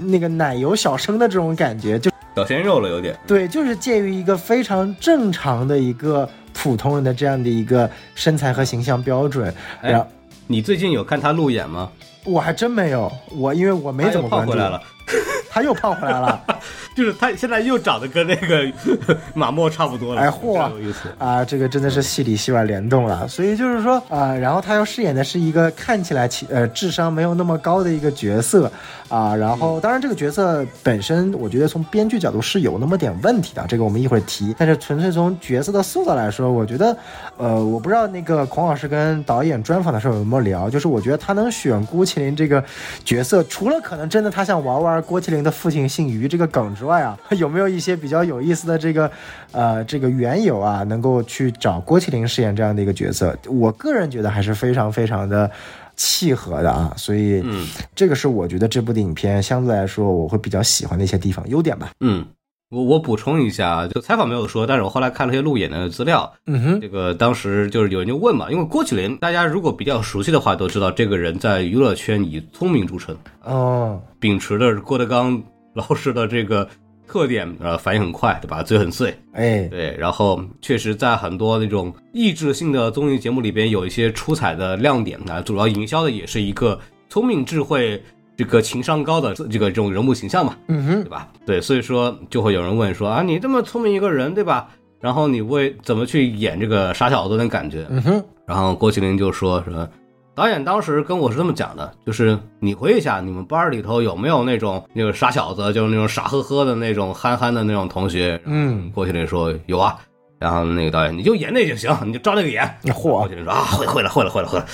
[0.06, 3.17] 那个奶油小生的这种感觉，就小鲜肉了有点。
[3.28, 9.54] 对，就是介于一个非常正常的一个普通人的这样的一个身材和形象标准。
[9.82, 10.08] 哎然后
[10.48, 11.89] 你最近有看他路演吗？
[12.26, 14.82] 我还真没有，我因为我没怎么关注，胖回来了，
[15.49, 16.41] 他又胖回来了。
[16.95, 18.71] 就是他现在又长得跟那个
[19.33, 20.21] 马莫差不多了。
[20.21, 20.71] 哎嚯。
[21.17, 28.71] 啊，这个真的是戏里戏外联动了，所以就是说啊，然后他又饰演的是一个看起来呃智商没有那么高的一个角色
[29.09, 36.95] 啊，然后当然这个角色本身，我觉得从编剧角度是有那么点问题的，这个我们一会儿提，但是纯粹从角色的塑造来说，我觉得
[37.37, 42.63] 呃，我不知道那个孔老师跟导演专访的时候有没有聊，就是我觉得他能选郭麒麟这个
[43.03, 49.10] 角色，除了可能真的他想玩玩郭麒麟的父亲姓于这个梗之外啊， 有没有一些比较有意思的这个
[49.51, 53.38] 呃这个缘由啊，能够去找郭麒麟饰演这样的一个角色？
[53.47, 55.49] 我个人觉得还是非常非常的。
[55.95, 61.91] 契合的啊，所以，嗯这个是我觉得这部的影片相对来说我会比较喜欢的一些地方，优点吧。
[61.99, 62.25] 嗯，
[62.73, 75.39] 我我补充一下，就采访没有说，但是我后来看了一些路演的资料，嗯哼，这个当时就是有人就问嘛，因为郭麒麟大家如果比较熟悉的话，都知道这个人在娱乐圈以聪明著称，哦，秉持的郭德纲
[75.75, 76.67] 老师的这个
[77.07, 78.63] 特点，呃，反应很快，对吧？
[78.63, 88.01] 嘴很碎，哎，对，然后确实在很多那种益智性的综艺节目里边有一些出彩的亮点啊，主要营销的也是一个聪明智慧。
[88.36, 91.28] 这个情商高的这个这种人物形象嘛，嗯哼对，吧？
[91.46, 94.67] 对，所以说就会有人问说啊，你这么聪明一个人，对吧？
[95.00, 97.86] 然后你为怎么去演这个傻小子的感觉？
[97.89, 99.88] 嗯哼，然后郭麒麟就说说，
[100.34, 108.41] 导演当时跟我是这么讲的，就是你回忆一下，你们班里头有没有那种那个傻小子，就是那种傻呵呵的那种憨憨的那种同学？
[108.46, 109.96] 嗯，郭麒麟说有啊。
[110.43, 112.69] 然后那个导演，你就演那就行，你就照那个演。
[113.01, 114.65] 郭嚯，麒麟说啊，会会了，会了，会了，会了。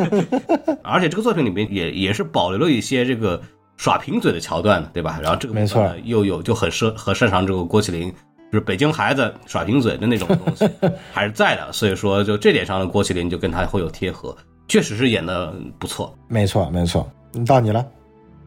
[0.82, 3.38] 而且这个作品里面也也是保留了一些这个
[3.76, 5.20] 耍贫嘴的桥段的，对吧？
[5.22, 8.10] 然后这个没错又有就很擅很擅长这个郭麒麟，
[8.50, 10.66] 就是北京孩子耍贫嘴的那种东西
[11.12, 14.34] 还是在的，所以说就这点上的郭麒麟就跟他会有贴合，
[14.68, 17.84] 确实是演的不错没错没错，嗯到你了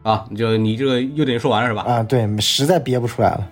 [0.02, 0.24] 啊。
[0.36, 1.82] 就你这个优点说完了是吧？
[1.82, 3.48] 啊，对，实在憋不出来了。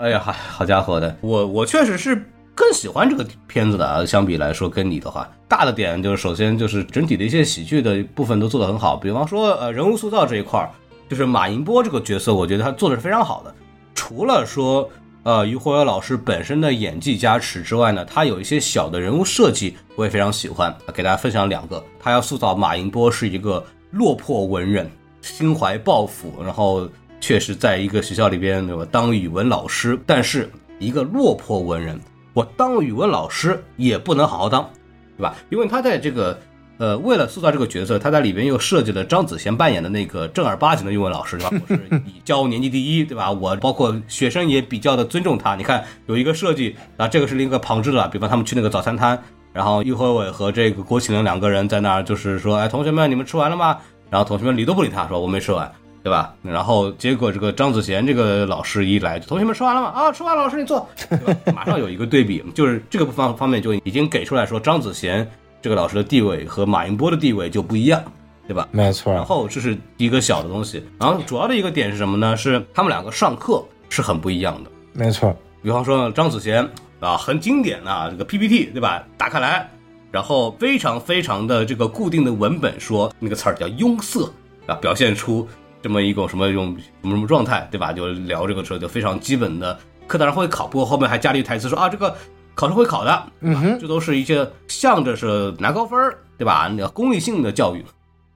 [0.00, 4.02] 哎呀，好好家伙的，我我确实是更喜欢这个片子的啊。
[4.02, 10.70] 相比来说，跟你的话，大的点就是首先就是整体的一些喜剧的部分都做得很好，比方说呃人物塑造这一块儿，
[11.06, 13.54] 就是马银波这个角色，我觉得他做的是非常好的。
[13.94, 14.88] 除了说
[15.22, 21.84] 呃于火友老师本身的演技加持之外呢，他有一些小的人物设计我也非常喜欢，给大家分享两个。
[22.00, 26.88] 他要塑造马银波是一个落魄文人，心怀抱负，然后。
[27.20, 28.86] 确实在一个学校里边，对吧？
[28.90, 32.00] 当语文老师，但是一个落魄文人，
[32.32, 34.68] 我当语文老师也不能好好当，
[35.16, 35.34] 对吧？
[35.50, 36.38] 因为他在这个，
[36.78, 41.50] 呃，为了塑造这个角色，他在里边又设计了张子贤扮演的那个正儿八经的语文老师，对吧？
[41.68, 43.30] 我是以教年级第一，对吧？
[43.30, 45.54] 我包括学生也比较的尊重他。
[45.54, 53.76] 你看有一个设计啊，这个是另一个旁支的，比方他们去那个早餐摊，然后于和伟和这个郭麒麟两个人在那儿，就是说，哎，同学们，你们吃完了吗？
[54.08, 55.70] 然后同学们理都不理他，说我没吃完。
[56.02, 56.34] 对吧？
[56.42, 59.88] 然后结果这个张子贤这个老师一来，同学们吃完了吗？
[59.88, 61.52] 啊，吃完了，老师你坐，对吧？
[61.54, 65.28] 马上有一个对比，就是这个方方面就已经给出来说，张子贤
[65.60, 68.02] 这个老师的地位和马云波的地位就不一样，
[68.48, 68.66] 对吧？
[68.70, 69.12] 没错。
[69.12, 72.34] 然后这是一个小的东西，然后主要的一个点是什么呢？
[72.36, 74.70] 是他们两个上课是很不一样的。
[74.94, 75.36] 没错。
[75.62, 76.66] 比方说张子贤
[76.98, 79.04] 啊，很经典啊，这个 PPT 对吧？
[79.18, 79.68] 打开来，
[80.10, 84.32] 然后非常非常的这个固定的文本，说那个词儿叫庸色
[84.66, 85.46] 啊，表现出。
[85.82, 87.92] 这么一种什么用什么什么状态，对吧？
[87.92, 92.14] 就聊这个时候就非常基本的课堂上会考，不过后面还加了一台词说啊，这个
[92.54, 95.98] 考试会考的，嗯哼，这都是一些向着是拿高分
[96.36, 96.68] 对吧？
[96.74, 97.84] 那功利性的教育。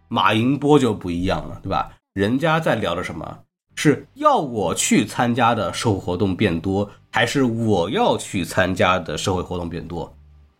[0.08, 1.90] 马银波就不一样了，对吧？
[2.12, 3.38] 人家在聊的什么
[3.74, 10.14] 是要我去参加的社会活动变多，还是我要去参加的社会活动变多？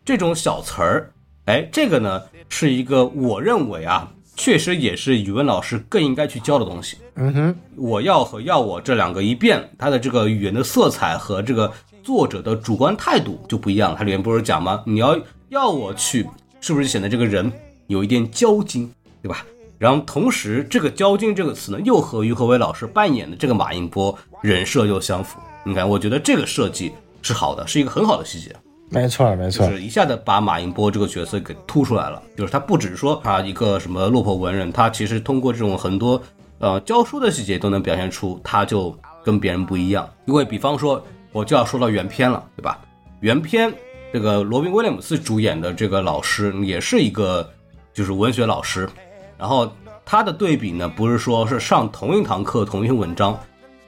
[0.04, 1.12] 这种小词儿，
[1.44, 4.10] 哎，这个呢是一个我认为啊。
[4.36, 6.98] 确实也是语文老师更应该去教的东西。
[7.14, 13.94] 嗯哼，我要和要我这两个一变，它的这个语言的色彩和这个作者的主观态度就不一样。
[13.96, 14.82] 它里面不是讲吗？
[14.86, 15.18] 你要
[15.48, 16.28] 要我去，
[16.60, 17.52] 是不是显得这个人
[17.86, 18.88] 有一点骄矜，
[19.22, 19.46] 对吧？
[19.78, 25.38] 然后同时，这个骄矜这个词呢，又和于和伟老师扮演的这个马应波人设又相符。
[25.64, 26.92] 你看，我觉得这个设计
[27.22, 28.54] 是好的，是一个很好的细节。
[28.90, 32.22] 没错，没错，就是一下子把马应波这个角色给突出来了。
[32.36, 36.22] 就是他不只是说他一个什么落魄文人，他其实通过这种很多
[36.58, 40.08] 呃教书的细节都能表现出他就跟别人不一样。
[40.26, 42.78] 因为比方说，我就要说到原片了，对吧？
[43.20, 43.72] 原片
[44.12, 47.50] 这个罗宾威廉姆斯主演的这个老师也是一个
[47.92, 48.88] 就是文学老师，
[49.36, 49.72] 然后
[50.04, 53.36] 他的对比呢，不是说是上同一堂课同一篇文章，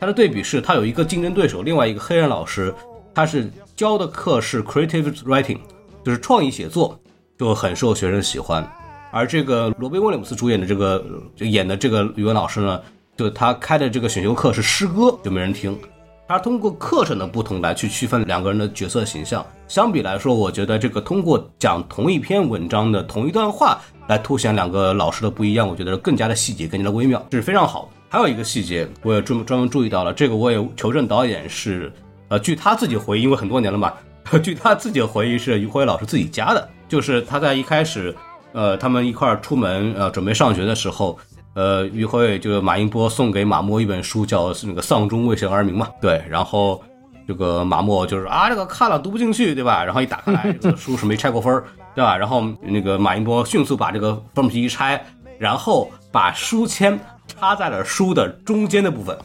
[0.01, 2.75] 他的对比是他有一个竞争对手，另外一个黑人老师，
[3.15, 3.49] 他是。
[3.77, 5.59] 教的课是 creative writing，
[6.03, 6.99] 就是创意写作，
[7.39, 8.67] 就很受学生喜欢。
[9.13, 11.05] 而这个罗宾威廉姆斯主演的这个
[11.37, 12.81] 就演的这个语文老师呢，
[13.19, 15.79] 就他开的这个选修课是诗歌，就没人听。
[16.27, 19.45] 他通过课程的不同来去区分两个人的角色形象。
[19.69, 27.89] 相比来说，我觉得这个通过讲同一篇文章的同一段话来凸显两个老师的不一样，我觉得更加的细节，更加的微妙，这是非常好的。
[28.09, 31.93] 还有一个细节，我也专门专门注意到了，这个我也求证导演是。
[32.29, 33.93] 呃，据他自己回忆，因为很多年了嘛，
[34.43, 38.15] 据他自己的回忆是于辉老师自己加的，就是他在一开始，
[38.53, 41.19] 呃，他们一块儿出门，呃，准备上学的时候，
[41.55, 46.83] 呃，于辉就是马英波送给马默一本书，叫那个《丧钟为谁而鸣》嘛，对，然后
[47.29, 49.85] 这个马默就是啊，这个看了读不进去，对吧？
[49.85, 51.63] 然后一打开来，这个书是没拆过分，
[51.95, 52.17] 对吧？
[52.17, 55.05] 然后那个马英波迅速把这个封皮一拆，
[55.39, 59.17] 然后把书签插在了书的中间的部分，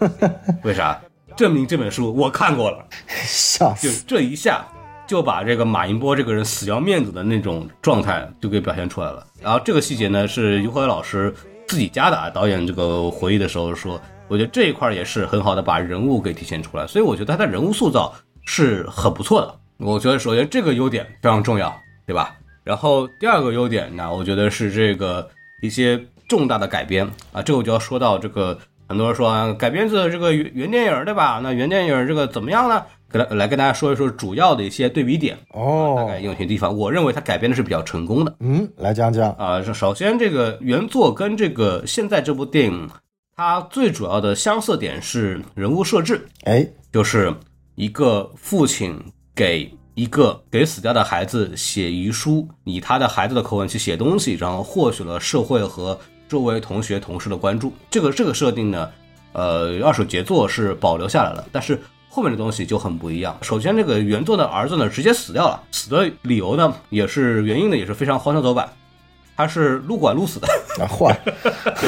[0.62, 1.00] 为啥？
[1.36, 2.84] 证明这本书我看过了，
[3.24, 4.64] 笑就这一下
[5.06, 9.26] 就把这个马银波这个人死要面子的那种状态就给表现出来了。
[9.40, 11.34] 然后这个细节呢是于和伟老师
[11.66, 18.14] 自己加的啊，导演这个回忆的时候说，我觉得这一块也是很好的把人物给体现出来，所以我觉得他的人物塑造
[18.46, 19.54] 是很不错的。
[19.78, 21.74] 我觉得首先这个优点非常重要，
[22.06, 22.34] 对吧？
[22.64, 25.28] 然后第二个优点呢，我觉得是这个
[25.62, 28.58] 一些重大的改编啊，这个我就要说到这个。
[28.92, 31.40] 很多人说啊改编自这个原原电影对吧？
[31.42, 32.84] 那原电影这个怎么样呢？
[33.10, 38.34] 给来来跟大家说一说主要的一些对比点哦，大哦概，有些地方，我认为它改编的是比较成功的。
[38.40, 39.32] 嗯，来讲讲。
[39.32, 42.88] 啊，首首先这个原作跟这个现在这部电影，
[43.34, 47.34] 它最主要的相似点是人物设置，哎，就是
[47.74, 48.98] 一个父亲
[49.34, 55.98] 给一个给死掉的孩子写遗书，以他的孩子的口吻去写东西，然后获取了社会和
[56.32, 57.72] 周围同学同事的关注。
[57.90, 58.88] 这个这个设定呢，
[59.32, 61.78] 呃，二手杰作是保留下来了，但是。
[62.14, 63.34] 后面的东西就很不一样。
[63.40, 68.70] 首先，这个原作的儿子呢，直接死掉了，死的理由呢，也是原因呢，也是非常荒腔走板，
[69.34, 70.46] 他是撸管撸死的。
[70.78, 71.18] 啊，坏，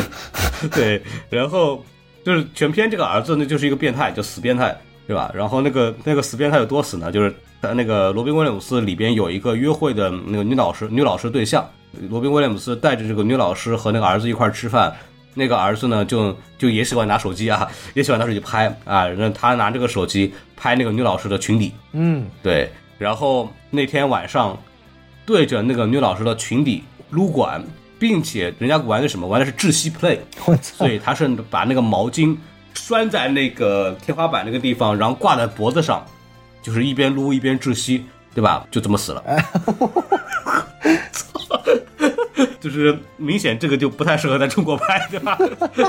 [0.73, 1.85] 对，然后
[2.25, 4.75] 就是全篇这个儿子呢，就是一个变态，就死变态，
[5.07, 5.31] 对吧？
[5.35, 7.13] 然后那个那个死变态有多死呢？
[7.13, 7.31] 就是
[7.65, 11.67] 在那个罗宾威廉姆斯里边有一个约会的那个女老师，女老师对象，
[12.11, 14.95] 罗宾威廉姆斯带着这个女老师和那个儿子一块儿吃饭。
[15.37, 19.09] 那个儿子呢，就就也喜欢拿手机啊，也喜欢拿手机拍啊。
[19.19, 22.71] 那他拿这个手机拍那个女老师的裙底，嗯，对。
[22.99, 24.57] 然后那天晚上，
[25.27, 27.61] 对着那个女老师的裙底撸管，
[27.99, 29.27] 并且人家玩的什么？
[29.27, 32.37] 玩的是窒息 play， 我操，所以他是把那个毛巾
[32.73, 36.07] 拴在那个天花板那个地方，然后挂在脖子上，
[36.65, 38.67] 就是一边撸一边窒息，对吧？
[38.71, 39.23] 就这么死了。
[42.59, 45.37] 就是明显这个就不太适合在中国拍，对吧？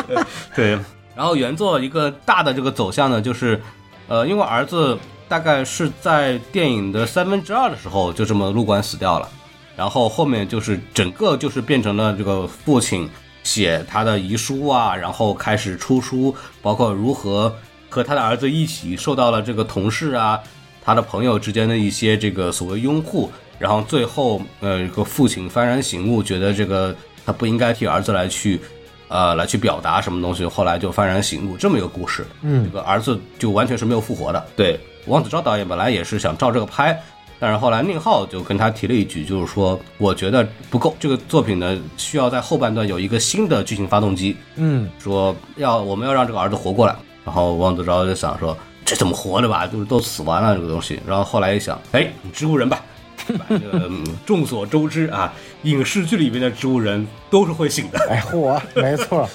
[0.53, 0.77] 对。
[1.15, 3.61] 然后原作一个大的这个走向呢，就是，
[4.09, 4.97] 呃，因为儿子
[5.29, 9.29] 大概是在电影的三分之二的时候就这么撸管死掉了，
[9.77, 13.09] 然后后面就是整个就是变成了这个父亲
[13.43, 17.55] 写他的遗书啊，然后开始出书，包括如何
[17.89, 20.37] 和他的儿子一起受到了这个同事啊、
[20.85, 23.31] 他的朋友之间的一些这个所谓拥护。
[23.57, 26.93] 然后最后，呃，这个父亲幡然醒悟，觉得这个
[27.25, 28.59] 他不应该替儿子来去，
[29.07, 30.45] 呃，来去表达什么东西。
[30.45, 32.25] 后来就幡然醒悟，这么一个故事。
[32.41, 34.45] 嗯这个儿子就完全是没有复活的。
[34.57, 34.77] 对，
[35.07, 37.01] 王子昭导演本来也是想照这个拍，
[37.39, 46.93] 但是后来宁浩就跟他提了一句，就是说，我觉得不够，这个作品呢需要在后半段有一个新的剧情发动机，嗯，说要我们要让这个儿子活过来。
[47.23, 48.55] 然后王子昭就想说，
[48.85, 49.67] 这怎么活的吧？
[49.67, 50.99] 就是都死完了这个东西。
[51.05, 52.81] 然后后来一想，哎，植物人吧。
[53.27, 55.33] 这个嗯众所周知啊，
[55.63, 59.27] 影视剧里面的植物人都是会醒的，哎， 嚯，没错，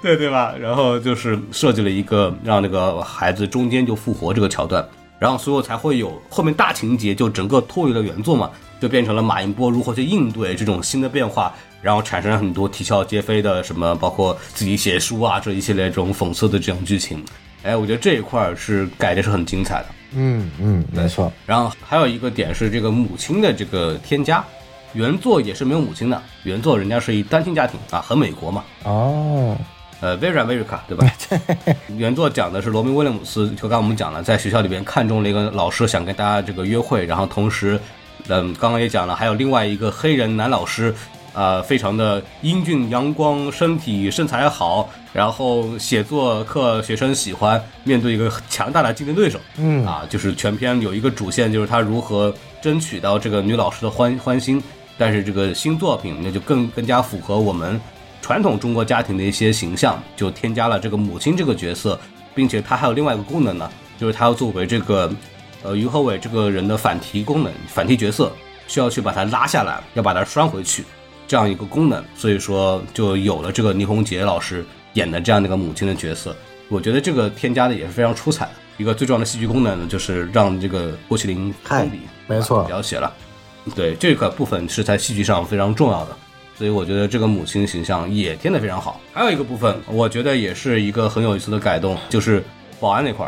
[0.00, 0.54] 对对吧？
[0.58, 4.82] 然后就是设计了一个让那个孩子中间就复活这个桥段，
[5.18, 8.50] 然后所有才会有后面大情节就整个脱离了原作嘛，
[8.80, 11.52] 就变成了马应波如何去应对这种新的变化，
[11.82, 17.22] 然后产生了很多啼笑皆非的什么，包括自己写书啊这一系列这种讽刺的这种剧情。
[17.62, 19.86] 哎，我觉得这一块儿是改的是很精彩的。
[20.12, 24.44] 嗯嗯，没错，然后还有一个点是这个母亲的这个添加，
[24.92, 29.56] 原作也是没有母亲的，原作人家是一单亲家庭啊，很美国嘛，哦，
[30.00, 31.06] 呃，Vera Verica 对吧？
[31.96, 37.78] 原作讲的是罗宾威廉姆斯，就刚刚我们讲了，在学校里边看中了一个老师，想跟大家这个约会，然后同时，
[38.26, 40.92] 嗯，刚刚也讲了，还有另外一个黑人男老师，
[41.32, 49.86] 呃，非常的英俊阳光，身体身材好，然后写作课学生喜欢，面对一个强大的竞争对手，嗯。
[49.86, 54.62] 啊，就是全篇有一个主线，就是他如何争取到这个女老师的欢欢心。
[54.98, 57.80] 但是这个新作品那就更更加符合我们
[58.20, 61.98] 传统中国家庭的一些形象，就添加了这个母亲这个角色，
[62.34, 65.10] 并且它还有另外一个功能呢，就是它要作为这个
[65.62, 68.30] 呃于和伟这个人的反提功能，反提角色
[68.68, 70.84] 需要去把它拉下来，要把它拴回去，
[71.30, 76.34] 这样一个功能，所以说就有了这个倪虹洁老师演的这样的一个母亲的角色。
[76.68, 78.52] 我觉得这个添加的也是非常出彩的。
[78.78, 83.14] 一个最重要的戏剧功能呢，就是让这个郭麒麟嗨封笔，没错描写了。
[83.76, 86.16] 对这个部分是在戏剧上非常重要的，
[86.58, 89.00] 所以我觉得这个母亲形象也添得非常好。
[89.12, 92.42] 还有一个部分，我觉得也是一个很有意思的改动，就是
[92.80, 93.24] 保安那块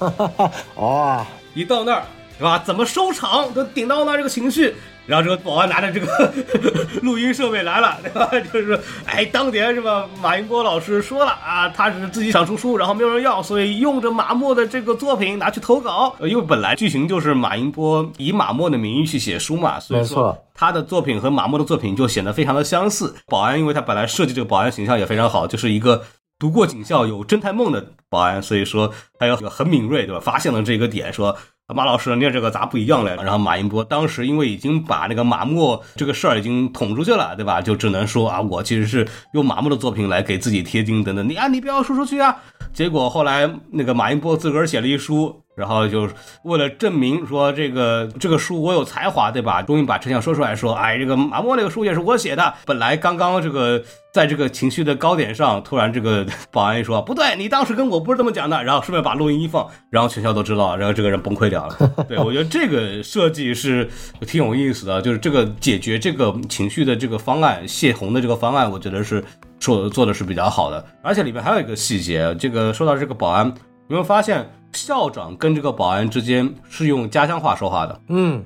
[0.00, 2.04] 儿， 哦，一到那儿
[2.42, 2.58] 是吧？
[2.58, 4.74] 怎么收场都顶到那这个情绪，
[5.06, 6.32] 然后这个保安拿着这个
[7.02, 8.28] 录音设备来了，对吧？
[8.52, 10.08] 就是说，哎，当年是吧？
[10.20, 16.16] 马云波老师说了啊，他是自己想出书，然后没有人要，所以用着马默的这个作品拿去投稿。
[16.18, 23.14] 呃因为本来剧情就是马云波以马默的名义去写书嘛，所以说他的作品和马默的作品就显得非常的相似。
[23.26, 26.02] 保安，因为他本来设计这个保安形象也非常好，就是一个
[26.40, 30.20] 读过警校、有侦探梦的保安，所以说他有很敏锐，对吧？
[30.20, 31.36] 发现了这个点，说
[31.68, 33.14] 马老师，你这个咋不一样嘞？
[33.16, 37.62] 然后马英波当时因为已经把那个马莫这个事儿已经捅出去了，对吧？
[37.62, 41.26] 就只能说啊，我其实是用马莫的作品来给自己贴金等等。
[41.26, 42.36] 你啊，你不要说出去啊！
[42.74, 49.60] 结果后来那个马英波自个儿写了一书，然后就是为了证明说这个这个书我有才华，对吧？
[49.62, 52.54] 终于把真相说出来，说，哎，这个马莫那个书也是我写的。
[52.64, 53.82] 本来刚刚这个
[54.12, 58.64] 在这个情绪的高点上，突然这个保安一说，不对，你当时跟我不是这么讲的。
[58.64, 61.76] 然后顺便把录音一放，然后全校都知道，然后这个人崩溃掉了。
[62.08, 63.88] 对我觉得这个设计是
[64.26, 69.22] 挺有意思的，就是这个解决这个情绪的这个方案，泄洪的这个方案，我觉得是
[69.60, 70.82] 做做的是比较好的。
[71.02, 73.52] 而且里面还有一个细节，这个说到这个保安，
[73.92, 74.50] 有没有发现？
[74.72, 78.42] 校长跟这个保安之间是用家乡话说话的，嗯，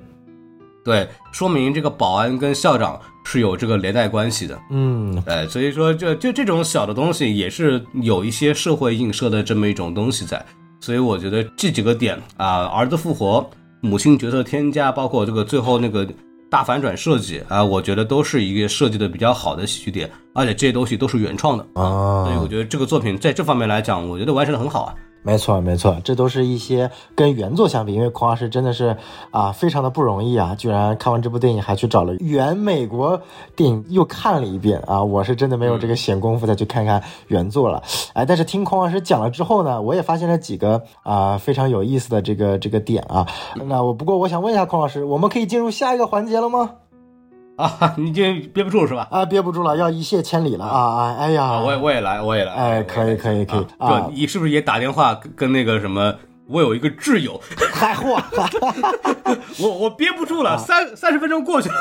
[0.85, 10.45] 对，说明这个保安跟校长是有这个连带关系的，嗯，哎，所以说就就这种小的东西也是有一些社会映射的这么一种东西在，
[10.81, 13.49] 所以我觉得这几个点啊，儿子复活，
[13.81, 16.05] 母亲角色添加，包括这个最后那个
[16.51, 21.65] 大反转设计啊，我觉得都是一个设计的比较好的喜剧点，而且这些东西都是原创的。
[21.75, 24.95] 啊，所以我觉得这个作品在这方面来讲，我觉得完成的很好啊。
[25.27, 28.97] 没错，没错，这都是一些跟原作相比，因为孔老师真的是
[29.33, 33.21] 啊，非常的不容易啊，居然看完这部电影还去找了原美国
[33.57, 43.27] 电影又看了一遍啊，我是真的没有这个闲工夫再去看看原作了，哎，但是听孔老师讲了之后呢，我也发现了几个啊非常有意思的这个这个点啊，
[43.67, 46.71] 那我不过我想问一下孔老师，我们可以进入下一个环节了吗？
[47.57, 49.07] 啊， 你已经憋不住是吧？
[49.11, 51.17] 啊，憋不住了，要一泻千里了啊啊！
[51.19, 52.53] 哎呀，我也我也来，我也来。
[52.53, 54.09] 哎，可以可以可以啊！
[54.15, 56.15] 你是不是也打电话跟那个什么？
[56.49, 57.41] 我有一个挚友，
[57.75, 58.23] 嗨货，
[59.61, 61.75] 我 我憋不住了，三三十分钟过去了。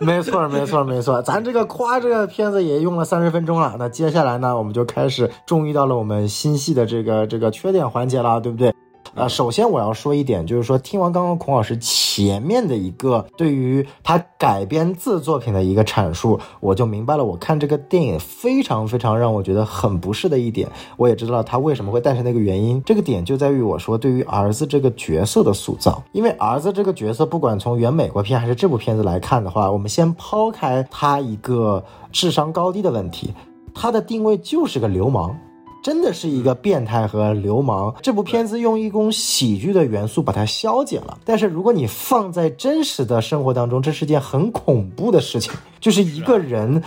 [0.00, 3.74] 没错没错没错，咱这个夸这个片子也用了三十分钟了。
[3.76, 8.72] 那接下来呢，我们就开始终于到了我们新戏的这个这个缺点环节了，对不对？
[9.14, 17.24] 呃，首先我要说一点，就是说听完刚刚孔老师前面的一个对于他改编自作品的一个阐述，我就明白了。
[17.24, 22.82] 我看这个电影非常非常让我觉得很不适的一点，我也知道他为什么会诞生那个原因。
[22.84, 33.32] 这个点就在于我说对于儿子这个角色的塑造，因为儿子这个角色不管从原美国片还是这部片子来看的话，我们先抛开他一个智商高低的问题，
[33.74, 35.36] 他的定位就是个流氓。
[35.82, 37.94] 真的是一个变态和流氓。
[38.02, 45.52] 这部片子用一种喜剧的元素把它消解了，但是如果你放在真实的生活当中，这是件很恐怖的事情。
[45.80, 46.82] 就是一个人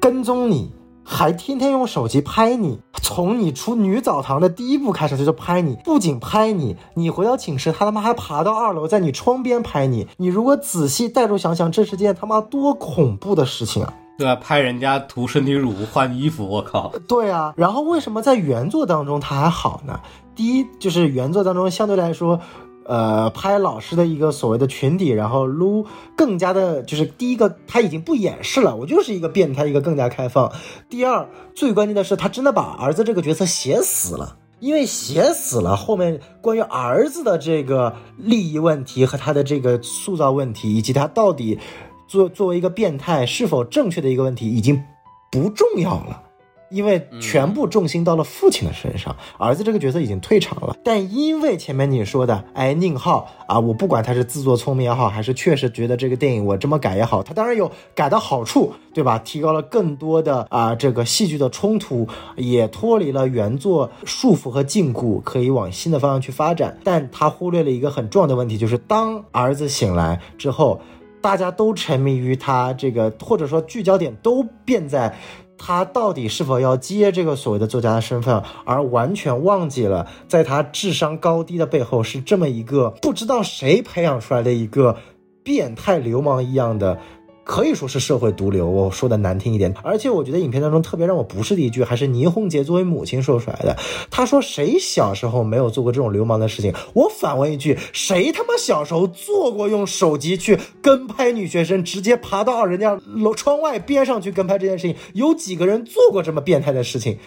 [0.00, 10.06] 跟踪你，还天天用手机拍你，从你出女澡堂的第一步开始他就拍你，不仅拍你，你回到寝室他他妈还爬到二楼在你窗边拍你。
[10.16, 13.92] 你如果仔细带入想想，这是件他妈多恐怖的事情啊！
[14.16, 16.92] 对啊，拍人家涂身体乳、换衣服，我靠！
[17.08, 19.98] 对啊，然后为什么在原作当中他还好呢？
[20.36, 22.40] 第一，就是原作当中相对来说，
[22.86, 25.86] 呃，拍老师的一个所谓的群体，然后撸
[26.16, 30.52] 更加的，就是第一个他已经不掩饰了，我就是一个变态，一个更加开放。
[30.88, 41.58] 第二，最关键的是他真的把儿子这个角色写死了，因为写死了，后面关于儿子的这个利益问题和他的这个塑造问题，以及他到底。
[42.06, 44.82] 作作为一个变态是否正确的一个问题已经
[45.30, 46.22] 不重要了，
[46.70, 50.76] 因为全部重心到了父亲的身上，儿子这个角色已经退场了。
[50.84, 59.18] 但因为前面你说的，哎，宁浩啊，我不管他是自作聪明也好，还是确实觉得这个电影我这么改也好，他当然有改的好处，对吧？
[59.18, 66.78] 提高了更多的啊这个戏剧的冲突，也脱离了原作束缚和禁锢，可以往新的方向去发展。
[66.84, 70.80] 但他忽略了一个很重要的问题，就是当儿子醒来之后。
[71.24, 75.16] 大家都沉迷于他这个，或者说聚焦点都变在
[75.56, 84.98] 他到底是否要接这个所谓的作家的身份，而完全忘记了在他智商高低的背后是这么一个不知道谁培养出来的一个
[85.42, 86.98] 变态流氓一样的。
[87.44, 89.72] 可以说是社会毒瘤，我说的难听一点。
[89.82, 93.76] 而且我觉得影片当中特别让我不适的一句，还是倪虹洁作为母亲说出来的。
[94.10, 104.96] 她说：“谁小时候没有做过这种流氓的事情？”我反问一句：谁他妈小时候做过用手机去跟拍女学生，直接爬到人家楼窗外边上去跟拍这件事情？
[105.12, 107.18] 有几个人做过这么变态的事情？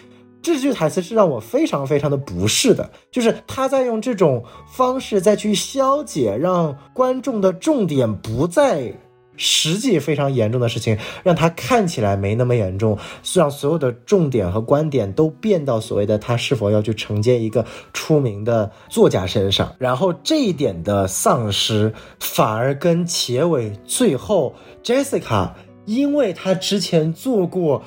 [0.42, 8.92] 这句台词是让我非常非常的不适的，就是他在用这种方式再去消解，让观众的重点不在。
[9.38, 12.98] 实际非常严重的事情，让他看起来没那么严重，
[13.34, 25.52] 让所有的重点和观点都变到所谓的他是否要去承接一个出名的作家身上，然后这一点的丧失，反而跟结尾最后 Jessica，
[25.86, 27.82] 因为他之前做过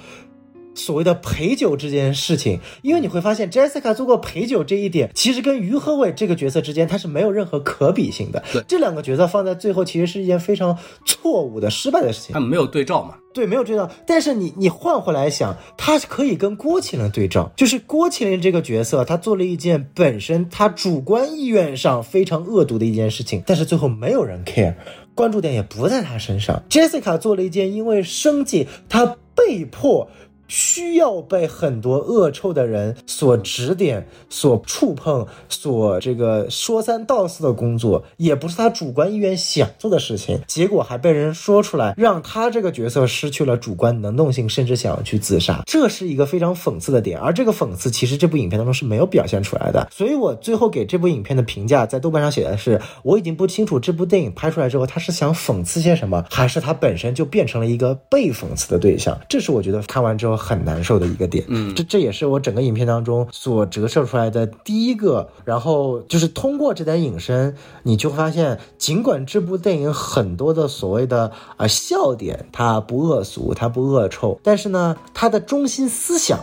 [0.74, 8.44] 所谓的陪酒这件事情，因为你会发现 Jessica 做过陪酒这一点，其实跟于和伟这个角色之间，他是没有任何可比性的。
[8.54, 12.40] 对这两个角色放在最后，其实是一件非常错误的、失败的事情他。
[12.40, 13.16] 们没有对照嘛。
[13.34, 13.90] 对，没有对照。
[14.06, 24.76] 但是你你换回来想，他是可以跟郭麒麟对照，就是郭麒麟这个角色，他做了一件本身他主观意愿上非常恶毒的一件事情，但是最后没有人 care，
[25.16, 26.62] 关注点也不在他身上。
[26.70, 30.10] Jessica 做了一件因为生计，他被迫。
[30.52, 47.18] 需要被很多恶臭的人所指点、所触碰、所这个说三道四的工作，也不是他主观意愿想做的事情，结果还被人说出来，让他这个角色失去了主观能动性，甚至想要去自杀，这是一个非常讽刺的点。
[47.18, 59.18] 而这个讽刺其实这部影片当中是没有表现出来的，所以我最后给这部影片的评价在豆瓣上写的是：我已经不清楚这部电影拍出来之后，他是想讽刺些什么，还是他本身就变成了一个被讽刺的对象。
[59.30, 61.46] 这是我觉得看完之后很难受的一个点。
[61.48, 65.30] 嗯，这这也是我整个影片当中所折射出来的第一个。
[65.46, 76.40] 然后就是通过这点引申，你就发现，尽管这部电影很多的所谓的啊、呃笑点，它不恶俗，它不恶臭，但是呢，它的中心思想。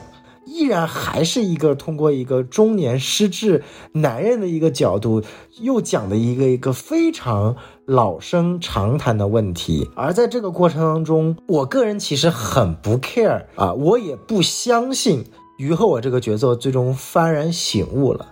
[0.51, 5.23] 依然还是一个通过一个中年失智男人的一个角度，
[5.61, 7.55] 又讲的一个一个非常
[7.89, 9.89] 老生常谈的问题。
[9.97, 15.25] 而在这个过程当中，我个人其实很不 care 啊，我也不相信
[15.57, 18.27] 于和我这个角色最终幡然醒悟了，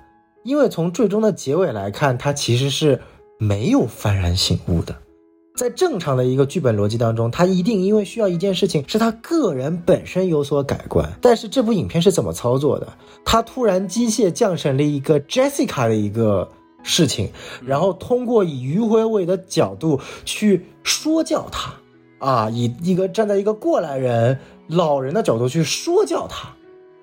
[0.44, 3.00] 因为从最终的结尾来看，他其实是
[3.38, 4.94] 没有幡然醒悟的。
[5.56, 11.10] 在正常的一个剧本逻辑当中，他一定因为需要一件事情是他个人本身有所改观。
[11.22, 12.86] 但是这部影片是怎么操作的？
[13.24, 16.46] 他突然机械降神了一个 Jessica 的一个
[16.86, 17.30] 事情，
[17.64, 21.74] 然后通过以于回伟的角度去说教他，
[22.24, 26.48] 啊，以一个站在一个过来人、老人的角度去说教他，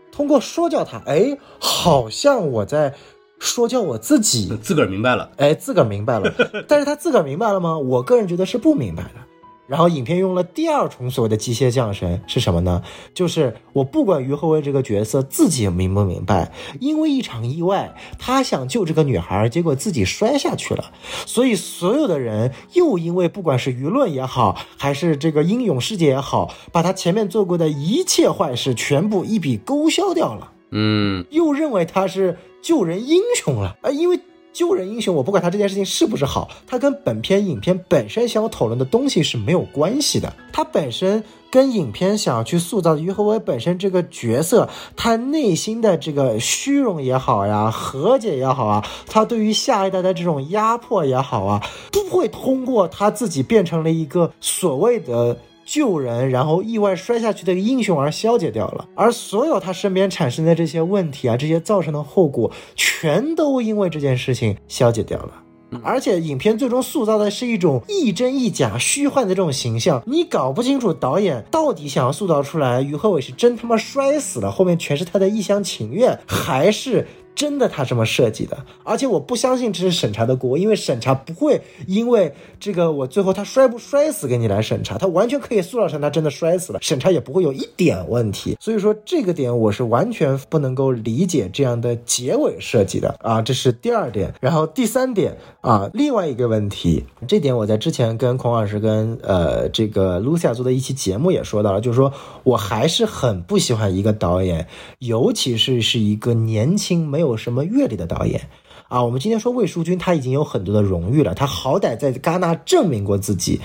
[0.09, 2.95] 通过说教他，哎，好像我在
[3.39, 4.57] 说教我自己。
[4.61, 6.33] 自个儿明白了，哎，自个儿明白了，
[6.67, 7.77] 但是他自个儿明白了吗？
[7.77, 9.19] 我个人觉得是不明白的。
[9.65, 12.83] 然后影片用了第二重所谓的机械降神是什么呢？
[13.13, 20.91] 就是我不管于和伟这个角色自己明不明白，因为一场意外，他想救这个女孩，结果自己摔下去了，
[21.25, 30.51] 所以所有的人又因为不管是舆论也好，还是这个英勇世界也好，把他前面做过的一切坏事全部一笔勾销掉了。
[30.71, 34.19] 嗯，又认为他是救人英雄了啊，因为
[34.53, 40.31] 救人英雄，我不管他这件事情是不是好，他跟本片影片本身想要讨论的东西是没有关系的。
[40.53, 55.37] 他本身跟影片想要去塑造的于和伟本身这个角色，他内心的这个虚荣也好呀，和解也好啊，他对于下一代的这种压迫也好啊，不会通过他自己变成了一个所谓的。
[55.65, 65.41] 救人，然后意外摔下去的英雄而消解掉了，而所有他身边产生的这些问题啊，这些造成的后果，全都因为这件事情消解掉了。
[65.81, 77.07] 而且影片最终塑造的是一种亦真亦假、虚幻的这种形象，你搞不清楚导演到底想要塑造出来于和伟是真他妈摔死了，后面全是他的一厢情愿，还是？
[77.35, 88.57] 真的他这么设计的，而且我不相信这是审查的锅，因为审查不会因为这个我最后他摔不摔死给你来审查，他完全可以塑造成他真的摔死了，审查也不会有一点问题。
[88.61, 94.33] 所以说这个点我是完全不能够理解这样的结尾设计的啊，这是第二点。
[94.39, 102.13] 然后第三点啊，另外一个问题，这点我在之前跟孔老师跟呃这个 Lucia 做的一期节目也说到了，就是说
[102.43, 104.67] 我还是很不喜欢一个导演，
[104.99, 108.49] 尤其是是一个年轻没有什么阅历的导演。
[108.89, 113.59] 啊，我们今天说魏淑君，他已经有很多的荣誉了，他好歹在戛纳证明过自己。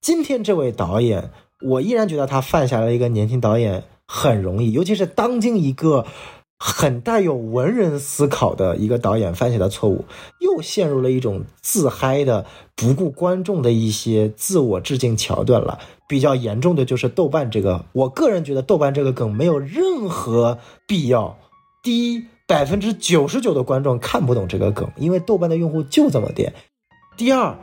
[0.00, 6.04] 今天这位导演，我依然觉得他犯下了一个年轻导演很容易，尤其是当今一个
[6.58, 10.04] 很带有文人思考的一个导演犯下的错误，
[10.40, 12.44] 又陷入了一种自嗨的、
[12.74, 15.78] 不顾观众的一些自我致敬桥段了。
[16.08, 21.38] 比较严重的就是豆瓣这个，我个人觉得豆瓣这个梗没有任何必要。
[21.82, 26.52] 第一，百分之九十九的观众看不懂这个梗，因为豆瓣的用户就这么点。
[27.16, 27.56] 第二，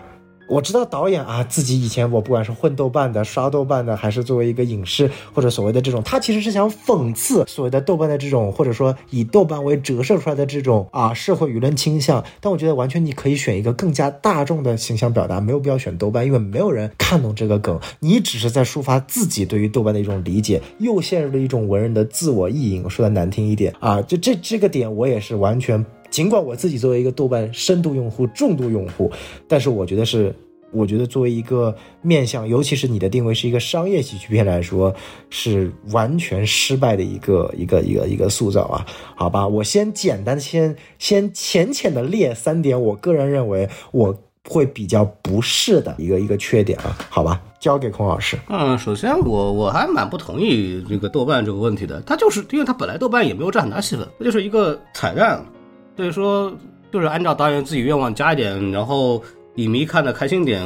[0.50, 12.24] 我知道导演啊，自己以前我不管是混豆瓣的、刷豆瓣的，还是作为一个影视或者所谓的这种，他其实是想讽刺所谓的豆瓣的这种，或者说以豆瓣为折射出来的这种啊社会舆论倾向。
[12.41, 22.89] 但我觉得完全你可以选一个更加大众的形象表达，没有必要选豆瓣，因为没有人看懂这个梗，你只是在抒发自己对于豆瓣的一种理解，又陷入了一种文人的自我意淫。
[22.89, 25.86] 说的难听一点啊，就这这个点我也是完全。
[26.10, 29.12] 尽管我自己作为一个豆瓣深度用户、重度用户，
[29.47, 30.34] 但是我觉得是
[30.72, 34.93] 我觉得作为一个面向，尤其是你的定位是一个商业喜剧片来说，
[35.30, 38.86] 是完全失败的一个一个一个一个塑造啊。
[39.16, 44.16] 好吧，我先简单先先浅浅的列三点，我个人认为我
[44.47, 46.95] 会比较不适的一个一个缺点啊。
[47.10, 48.38] 好吧，交给孔老师。
[48.47, 55.43] 嗯，首先我我还蛮不同意这个豆瓣这个问题的，它就是因为它本来豆瓣也没有占很大戏份，它就是一个彩蛋，
[56.00, 56.50] 所以说
[56.93, 59.22] 就是按照导演自己愿望加一点，然后。
[59.56, 60.66] 影迷看的开心点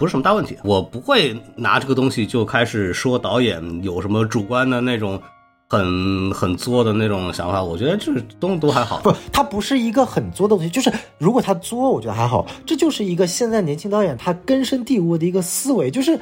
[0.00, 5.20] 不是什么大问题，我不会拿这个东西就开始说导演有什么主观的那种
[5.68, 7.62] 很很作的那种想法。
[7.62, 9.00] 我觉得这东西都还好。
[9.02, 12.44] 不，他不是一个很作的东西，就是如果他作，我觉得还好。
[12.66, 16.18] 这就是一个现在年轻导演他根深蒂固的一个思维，就是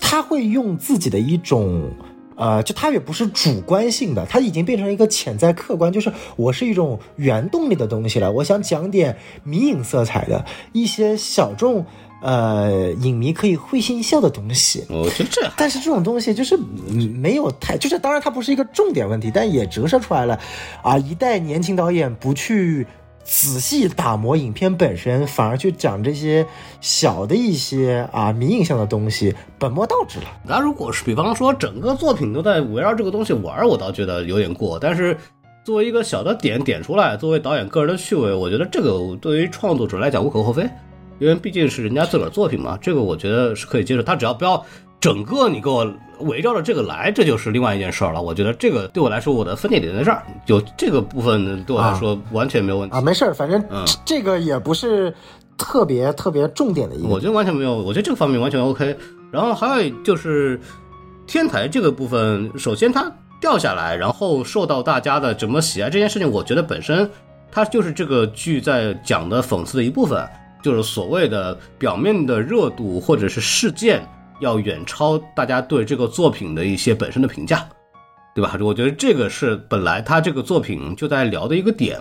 [0.00, 1.90] 他会用自己的一种。
[2.38, 8.30] 呃，就它也不是主观性的，它已经变成一个潜在客观，就是我是一种原动力的东西了。
[8.30, 11.84] 我想讲点迷影色彩的一些小众
[12.22, 14.86] 呃影迷可以会心一笑的东西。
[14.88, 20.38] 我觉得这，但是这种东西就是没有太，就是当然它不是一个重点问题，但也折射出来了
[20.82, 22.86] 啊，一代年轻导演不去。
[23.30, 26.46] 仔细打磨影片本身，反而去讲这些
[26.80, 30.24] 小的一些啊迷影像的东西，本末倒置了。
[30.46, 34.78] 那如果是比方说整个作品都在围绕这个东西玩，我倒觉得有点过。
[34.78, 35.14] 但是
[35.62, 40.62] 作为一个小的点点出来，作为导演个人的趣味，我觉得这个对于创作者来讲无可厚非，
[41.18, 44.02] 因为毕竟是人家自个儿作品嘛，这个我觉得是可以接受。
[44.02, 44.64] 他只要不要。
[45.00, 45.88] 整个你给我
[46.20, 48.20] 围绕着这个来，这就是另外一件事儿了。
[48.20, 53.00] 我觉得这个对我来说，我的分界点在这儿，就这个部分对我来说完全没有问题啊。
[53.00, 53.62] 没事儿，反正
[54.04, 55.14] 这个也不是
[55.56, 57.08] 特别特别重点的一个。
[57.08, 58.96] 我觉得完全没有，我觉得这个方面完全 OK。
[59.30, 60.60] 然后还有就是
[61.28, 63.08] 天台这个部分，首先它
[63.40, 67.08] 掉下来，然后受到大家的怎么喜爱这件事情，我觉得本身
[67.52, 70.28] 它就是这个剧在讲的讽刺的一部分，
[70.60, 74.04] 就是所谓的表面的热度或者是事件。
[74.40, 77.68] 要远超大家对这个作品的一些本身的评价，
[78.34, 78.56] 对吧？
[78.60, 82.00] 我觉得这个是本来他这个作品就在聊的一个点，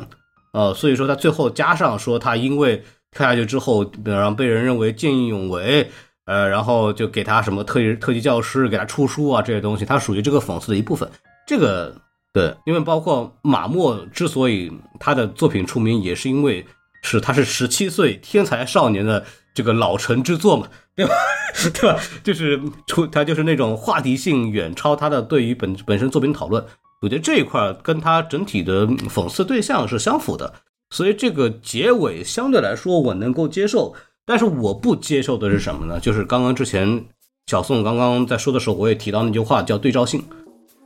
[0.54, 5.90] 呃，所以说他最后加上说他因为跳下去之后，让被人认为见义勇为，
[6.26, 11.10] 呃，然后就给他什么特级特级教师给他出书啊这些东西，他属于这个讽刺的一部分。
[11.48, 11.96] 这个
[12.34, 16.64] 对，因为包括马莫之所以他的作品出名，也是因为
[17.02, 19.26] 是他是十七岁天才少年的
[19.56, 20.68] 这个老成之作嘛。
[20.98, 21.14] 对吧？
[21.74, 22.00] 对吧？
[22.24, 26.62] 就是出他就是那种话题性远超他的对于本本身作品讨论，
[27.02, 30.52] 我觉得这一块跟他整体的讽刺对象是相符的，
[30.90, 33.96] 所以这个结尾相对来说我能够接受。
[34.26, 36.00] 但是我不接受的是什么呢？
[36.02, 37.06] 就是刚刚之前
[37.46, 40.22] 小宋刚刚在说的时候，我也提到那句话叫对照性，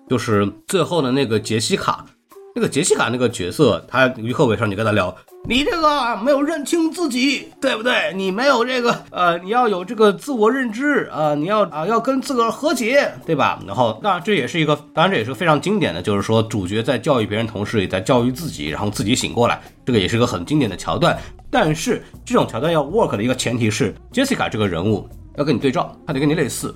[0.10, 2.06] 就是最后的那个杰西卡。
[2.54, 5.16] 那个杰西卡那个角色，他于和伟上你跟他聊，
[5.48, 8.12] 你这个没有认清自己，对不对？
[8.14, 13.62] 你没有这个，呃，你要有这个自我认知啊，你要啊要跟自个儿和解，对吧？
[13.66, 21.18] 然后，当然这也是一个，当然这也是非常经典的，就是说主角在教育别人同时，也在教育自己，然后自己醒过来，这个也是个很经典的桥段。
[21.50, 26.76] 但是这种桥段要 work 的一个前提是，杰西卡这个人物要跟你对照，他得跟你类似，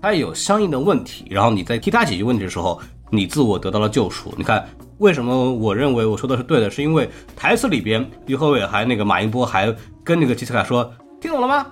[0.00, 4.34] 他也有相应的问题，然后你在替他解决问题的时候，你自我得到了救赎。
[4.36, 4.66] 你看。
[4.98, 6.70] 为什么我认为我说的是对的？
[6.70, 9.70] 是因为台词里边，于和伟还那个马英波还
[10.02, 10.90] 跟那个杰西卡说
[11.20, 11.66] ：“听懂了吗？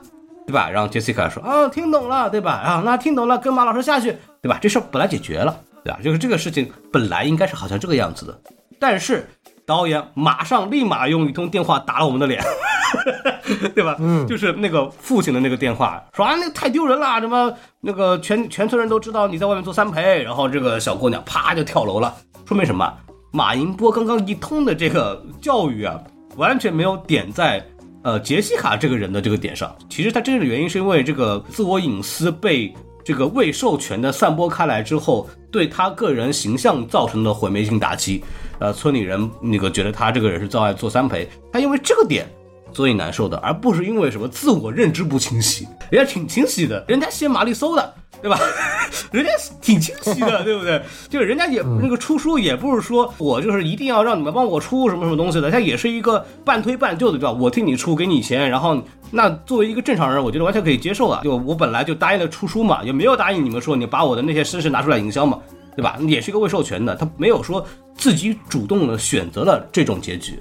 [0.47, 2.53] 对吧？”然后杰西卡说：“啊，听懂了，对吧？
[2.53, 4.59] 啊，那听懂了，跟马老师下去，对吧？
[4.61, 5.99] 这事儿本来解决了，对吧？
[6.05, 8.39] 就是这个事情本来应该是好像这个样子的，
[8.79, 9.27] 但是
[9.67, 12.43] 导演马上立马用一通电话打了我们的脸，
[13.75, 13.97] 对吧？
[13.99, 22.15] 嗯，就是那个父亲的那个电话，说啊，那个太丢人了，什么那个全全村人都知道你在外面做三陪，然后这个小姑娘啪就跳楼了，
[22.47, 22.93] 说明什么？”
[23.33, 26.01] 马银波刚刚一通的这个教育啊，
[26.37, 27.61] 完全没有点在
[28.05, 29.75] 呃杰西卡这个人的这个点上。
[29.89, 32.73] 其实他真正的原因是因为这个自我隐私被
[33.05, 38.25] 这个未授权的散播开来之后，对他个人形象造成的毁灭性打击。
[38.59, 42.27] 呃，村里人那个觉得他这个人是造爱做三陪，他因为这个点
[42.73, 45.69] 所以难受的，而不是因为什么自我认知不清晰。
[45.91, 47.95] 人家挺清晰的，人家写玛丽搜的。
[48.25, 48.41] 对吧？
[49.13, 50.81] 人家挺清晰的，对不对？
[51.11, 57.33] 就是人家也那个出书也不是说我就是一定要让你们帮我出什么什么东西的，他也是一个半推半就的，对吧？
[57.33, 61.21] 我替你出，给你钱，然后那作为一个正常人，我觉得完全可以接受啊。
[61.23, 65.39] 就我本来就答应了出书嘛，也没有答应你们说你把我的那些身世拿出来营销嘛，
[65.77, 65.99] 对吧？
[66.09, 67.63] 也是一个未授权的，他没有说
[67.95, 70.41] 自己主动的选择了这种结局，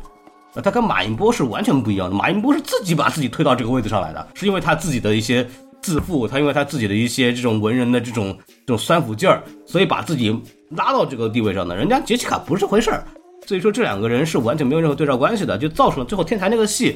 [0.63, 2.15] 他跟马云波是完全不一样的。
[2.15, 5.45] 马云波是自己把自己推到这个位置上来的，是因为他自己的一些。
[5.84, 10.36] 自负，他因为他自己的一些这种文人的这种这种酸腐劲儿，所以把自己
[10.69, 11.75] 拉到这个地位上的。
[11.75, 13.03] 人家杰西卡不是这回事儿，
[13.45, 16.95] 所以说这两个人是完全没有任何对照关系的，就造成了最后天台那个戏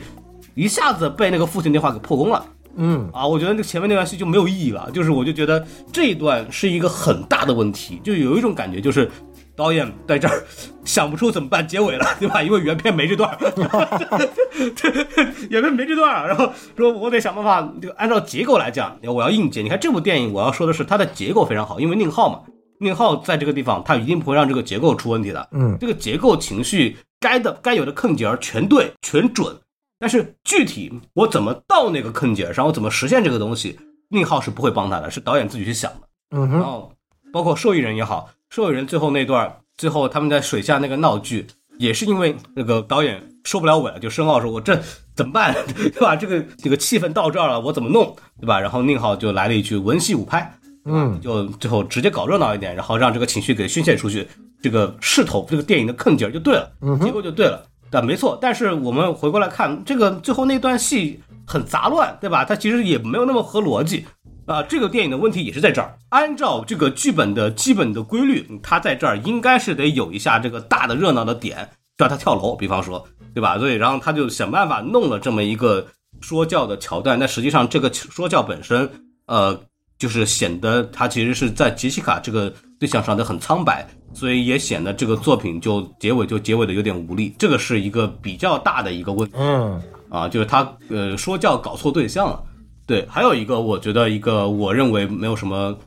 [0.55, 2.43] 一下子被那个父亲电话给破功了。
[2.77, 9.09] 嗯啊，我觉得那前面那段戏就没有意义了，就是我就觉得这一段是一个很大的问题，就有一种感觉就是。
[9.57, 10.43] 导演在这儿
[10.85, 12.43] 想不出怎么办结尾了，对吧？
[12.43, 13.37] 因为原片没这段儿，
[15.49, 19.63] 原片没这段儿，然后说我得想办法，就按照结构来讲，我要硬接。
[19.63, 22.41] 你看这部电影，我要说的是它的结构非常好，因为宁浩嘛，
[22.79, 25.49] 宁浩在这个地方他一定不会让这个结构出问题的。
[25.51, 29.57] 嗯这个结构情绪该的该有的坑节儿全对全准，
[29.99, 33.79] 但是具体我怎么到那个坑节儿上，我怎么实现这个东西，
[34.09, 36.01] 宁浩是不会帮他的，是导演自己去想的。
[36.29, 36.91] 嗯哼，然后
[37.33, 41.45] 包括受益人也好，受益人最后那段，最后他们在水下那个闹剧，
[41.77, 44.79] 也是因为那个导演受不了尾了，就申奥说：“我这
[45.15, 45.55] 怎么办？
[45.75, 46.15] 对吧？
[46.15, 48.15] 这个这个气氛到这儿了，我怎么弄？
[48.39, 50.51] 对吧？”然后宁浩就来了一句文戏武拍，
[50.85, 54.27] 嗯就最后直接搞热闹一点，然后让这个情绪给宣泄出去，
[54.61, 56.71] 这个势头，这个电影的坑劲儿就对了，
[57.01, 57.63] 结构就对了。
[57.89, 62.43] 但没错，但是我们回过来看，这个最后那段戏很杂乱，对吧？
[62.43, 64.05] 它其实也没有那么合逻辑
[64.47, 64.63] 啊。
[64.63, 73.59] 这个电影的问题也是在这儿，按照这个剧本的基本的规律，他在这儿应该是得有一下这个大的热闹的点，让他跳楼，比方说，对吧？
[73.59, 75.85] 所以然后他就想办法弄了这么一个
[76.21, 78.89] 说教的桥段，但实际上这个说教本身，
[79.27, 79.59] 呃，
[79.99, 92.41] 就是显得他其实是在杰西卡这个对象上的很苍白，所以也显得这个作品就结尾就结尾的有点无力，这个是一个比较大的一个问题嗯啊，就是他呃说教搞错对象了。
[92.87, 95.77] 对，还有一个我觉得一个我认为没有什么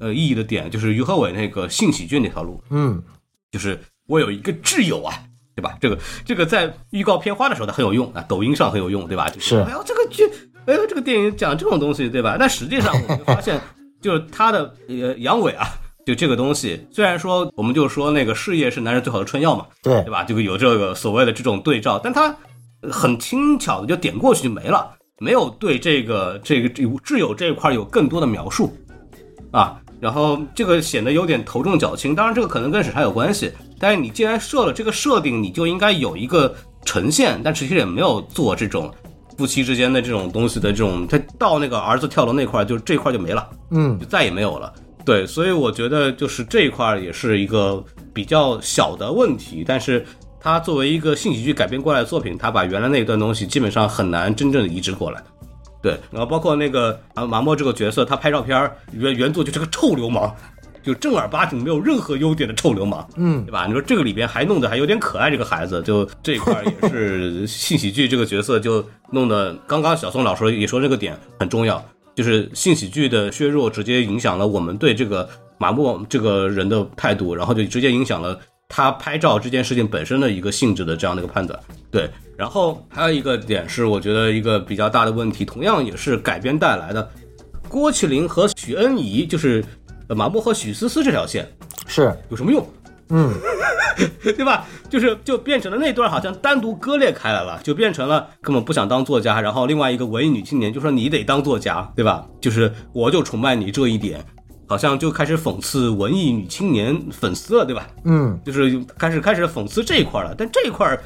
[0.00, 3.02] 呃意义的点，就是于和伟那个性喜剧那条路，嗯
[3.52, 3.78] 就是
[4.08, 5.14] 我有一个挚友啊，
[5.54, 5.78] 对吧？
[5.80, 9.28] 这个这个在预告片花的时候它很有用啊，抖音上很有用，对吧？
[9.30, 10.28] 就是哎呦这个剧，
[10.66, 12.36] 哎呦这个电影讲这种东西，对吧？
[12.38, 13.60] 但实际上我们就发现，
[14.02, 15.68] 就是他的呃阳痿啊，
[16.04, 20.24] 就这个东西，虽然说我们就说那个事业是男人最好的春药嘛，对对吧？
[20.24, 22.34] 这个有这个所谓的这种对照，但他
[22.90, 28.74] 很轻巧的就点过去就没了，没有对这个这个这挚友这一块有更多的描述
[29.52, 29.78] 啊。
[30.00, 33.52] 然后这个显得有点头重脚轻，当然这个可能跟审查有关系。
[33.78, 36.54] 但是你既然设了这个设定，你就应该有一个
[36.86, 38.90] 呈现，但其实也没有做这种
[39.36, 43.46] 夫妻之间的这种东西的这种，他到那个儿子跳楼那块儿，就这块就没了。
[43.72, 44.72] 嗯就再也没有了。
[45.04, 50.06] 对，所以我觉得就是这一块儿也是一个比较小的问题，但是
[50.40, 55.22] 它作为一个性喜剧改编过来的作品，它把原来那一段东西基本上很难真正的移植过来。
[55.82, 60.34] 对，然后包括那个啊马莫这个角色，他拍照片原原作就是个臭流氓，
[60.82, 63.66] 就正儿八经没有任何优点的臭流氓，嗯对吧？
[63.66, 71.82] 你说这个里边还弄得还有点可爱，这个孩子就这一块也是性喜剧这个角色就弄得，刚刚小宋老师也说这个点很重要，
[72.14, 75.26] 就是性喜剧的削弱直接影响了我们对这个
[75.56, 78.38] 马莫这个人的态度，然后就直接影响了
[78.70, 81.58] 他拍照这件事情本身的一个性质的这样的一个判断。
[81.90, 87.10] 对，然后还有一个点是我觉得一个比较大的问题，同样也是改编带来的，
[87.68, 89.62] 郭麒麟和许恩怡就是
[90.08, 91.46] 呃马莫和许思思这条线
[91.88, 92.64] 是有什么用？
[93.08, 93.34] 嗯
[94.22, 94.64] 对吧？
[94.88, 102.24] 就是就变成了那段好像单独割裂开来了，就变成了根本不想当作家，然后另外一个文艺女青年就说你得当作家，对吧？
[102.40, 104.24] 就是我就崇拜你这一点，
[104.70, 107.88] 好像就开始讽刺文艺女青年粉丝了，对吧？
[108.04, 108.38] 嗯。
[108.44, 110.96] 就是开始开始讽刺这一块了，但这一块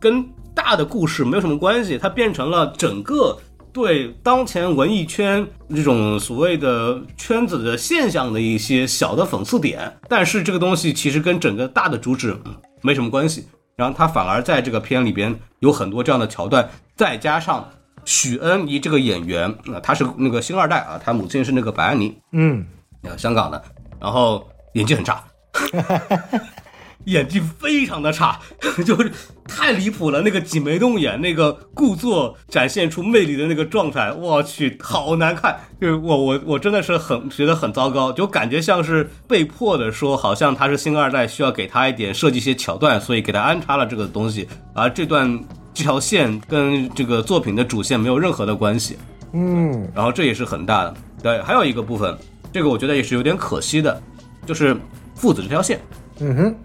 [0.00, 3.38] 跟大的故事没有什么关系，它变成了整个
[3.72, 12.52] 对当前文艺圈这种所谓的圈子的现象的一些小的讽刺点，但是这个东西其实跟整个大的主旨嗯
[12.82, 13.46] 没什么关系，
[13.76, 17.70] 然后他反而在这个片里边有很多这样的桥段，再加上
[18.04, 22.66] 许恩怡这个演员，啊、他是那个星二代啊，他母亲是那个白安妮，嗯
[23.04, 23.62] 呃，香港的，
[24.00, 25.22] 然后演技很差，
[27.04, 28.40] 演技非常的差，
[28.84, 29.12] 就是
[29.46, 30.22] 太离谱了。
[30.22, 35.60] 那个挤眉弄眼，那个故作展现出魅力的那个状态，我去，好难看。
[35.80, 45.38] 就是我我我真的是很觉得很糟糕，就感觉像是被迫的说，好像他是星二代，需要给他一点设计一些桥段，所以给他安插了这个东西，而这段
[45.74, 48.96] 这条线跟这个作品的主线没有任何的关系。
[49.34, 50.94] 嗯然后这也是很大的。
[51.22, 52.16] 对，还有一个部分，
[52.54, 54.00] 这个我觉得也是有点可惜的，
[54.46, 54.76] 就是
[55.16, 55.80] 父子这条线。
[56.20, 56.56] 嗯哼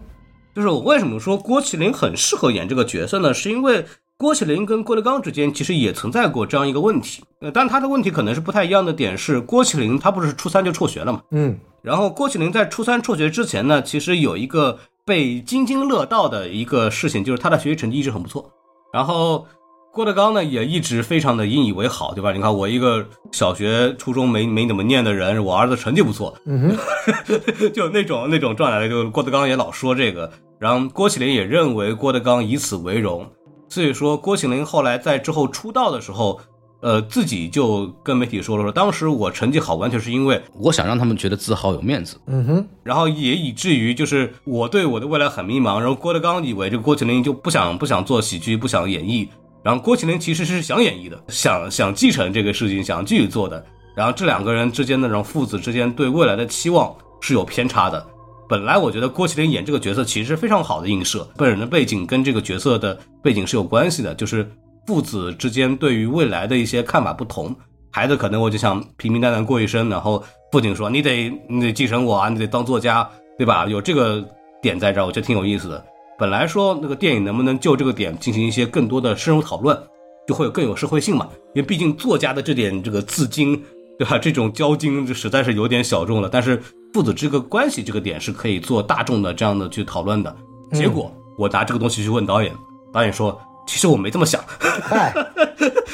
[0.53, 3.33] 就是我为什么说郭麒麟很适合演这个角色呢？
[3.33, 3.83] 是因为
[4.15, 18.51] 郭麒麟跟郭德纲之间其实也存在过这样一个问题，呃，但他的问题可能是不太一样的点是，郭麒麟他不是初三就辍学了嘛，嗯然后郭麒麟在初三辍学之前呢，其实有一个被津津乐道的一个事情，就是他的学习成绩一直很不错。
[18.93, 19.47] 然后
[19.91, 22.31] 郭德纲呢也一直非常的引以为豪，对吧？
[22.31, 26.77] 你看我一个小学、初中没没怎么念的人，我儿子成绩不错，嗯
[27.25, 33.27] 哼 就那种那种状态，就郭德纲也老说这个，然后郭麒麟也认为郭德纲以此为荣，
[33.67, 36.39] 所以说郭麒麟后来在之后出道的时候，
[36.81, 42.15] 呃，自己就跟媒体说了说，当时我成绩好，完全是因为我想让他们觉得自豪有面子。
[42.27, 45.77] 嗯哼，然后也以至于就是我对我的未来很迷茫。
[45.79, 49.27] 然后郭德纲以为这个郭麒麟就不想不想做喜剧，不想演绎。
[49.63, 53.63] 然后郭麒麟其实是想演绎的，想想继承这个事情，想继续做的。
[53.95, 58.05] 然后这两个人之间的这种父子之间对未来的期望是有偏差的。
[58.47, 64.49] 本来我觉得郭麒麟演这个角色其实是非常好的映射，本人的背景跟这个角色的背景是有关系的，就是
[64.87, 67.55] 父子之间对于未来的一些看法不同。
[67.91, 73.07] 孩子可能我就想平平淡淡过一生，然后父亲说你得你得继承我啊，你得当作家，
[73.37, 73.65] 对吧？
[73.65, 74.23] 有这个
[74.61, 75.85] 点在这儿，我觉得挺有意思的。
[76.19, 79.81] 本来说那个电影能不能就这个点进行一些更多的深入讨论，
[80.27, 81.29] 就会有更有社会性嘛？
[81.55, 83.57] 因为毕竟作家的这点这个自矜，
[83.97, 84.17] 对吧？
[84.17, 86.27] 这种交金就实在是有点小众了。
[86.27, 86.61] 但是
[86.93, 90.35] 父子这个关系这个点是可以做大众的这样的去讨论的。
[90.73, 92.53] 结果我拿这个东西去问导演，
[92.91, 94.43] 导演说其实我没这么想。
[94.59, 95.13] 嗨，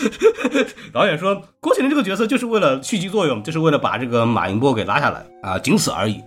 [0.91, 6.19] 导演说郭麒麟这个角色就是为了续集作用，就是为了把这个马银波给拉下来啊，仅此而已。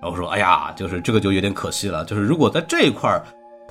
[0.00, 3.22] 然后说哎呀，就是这个就有点可惜了，就是如果在这一块儿。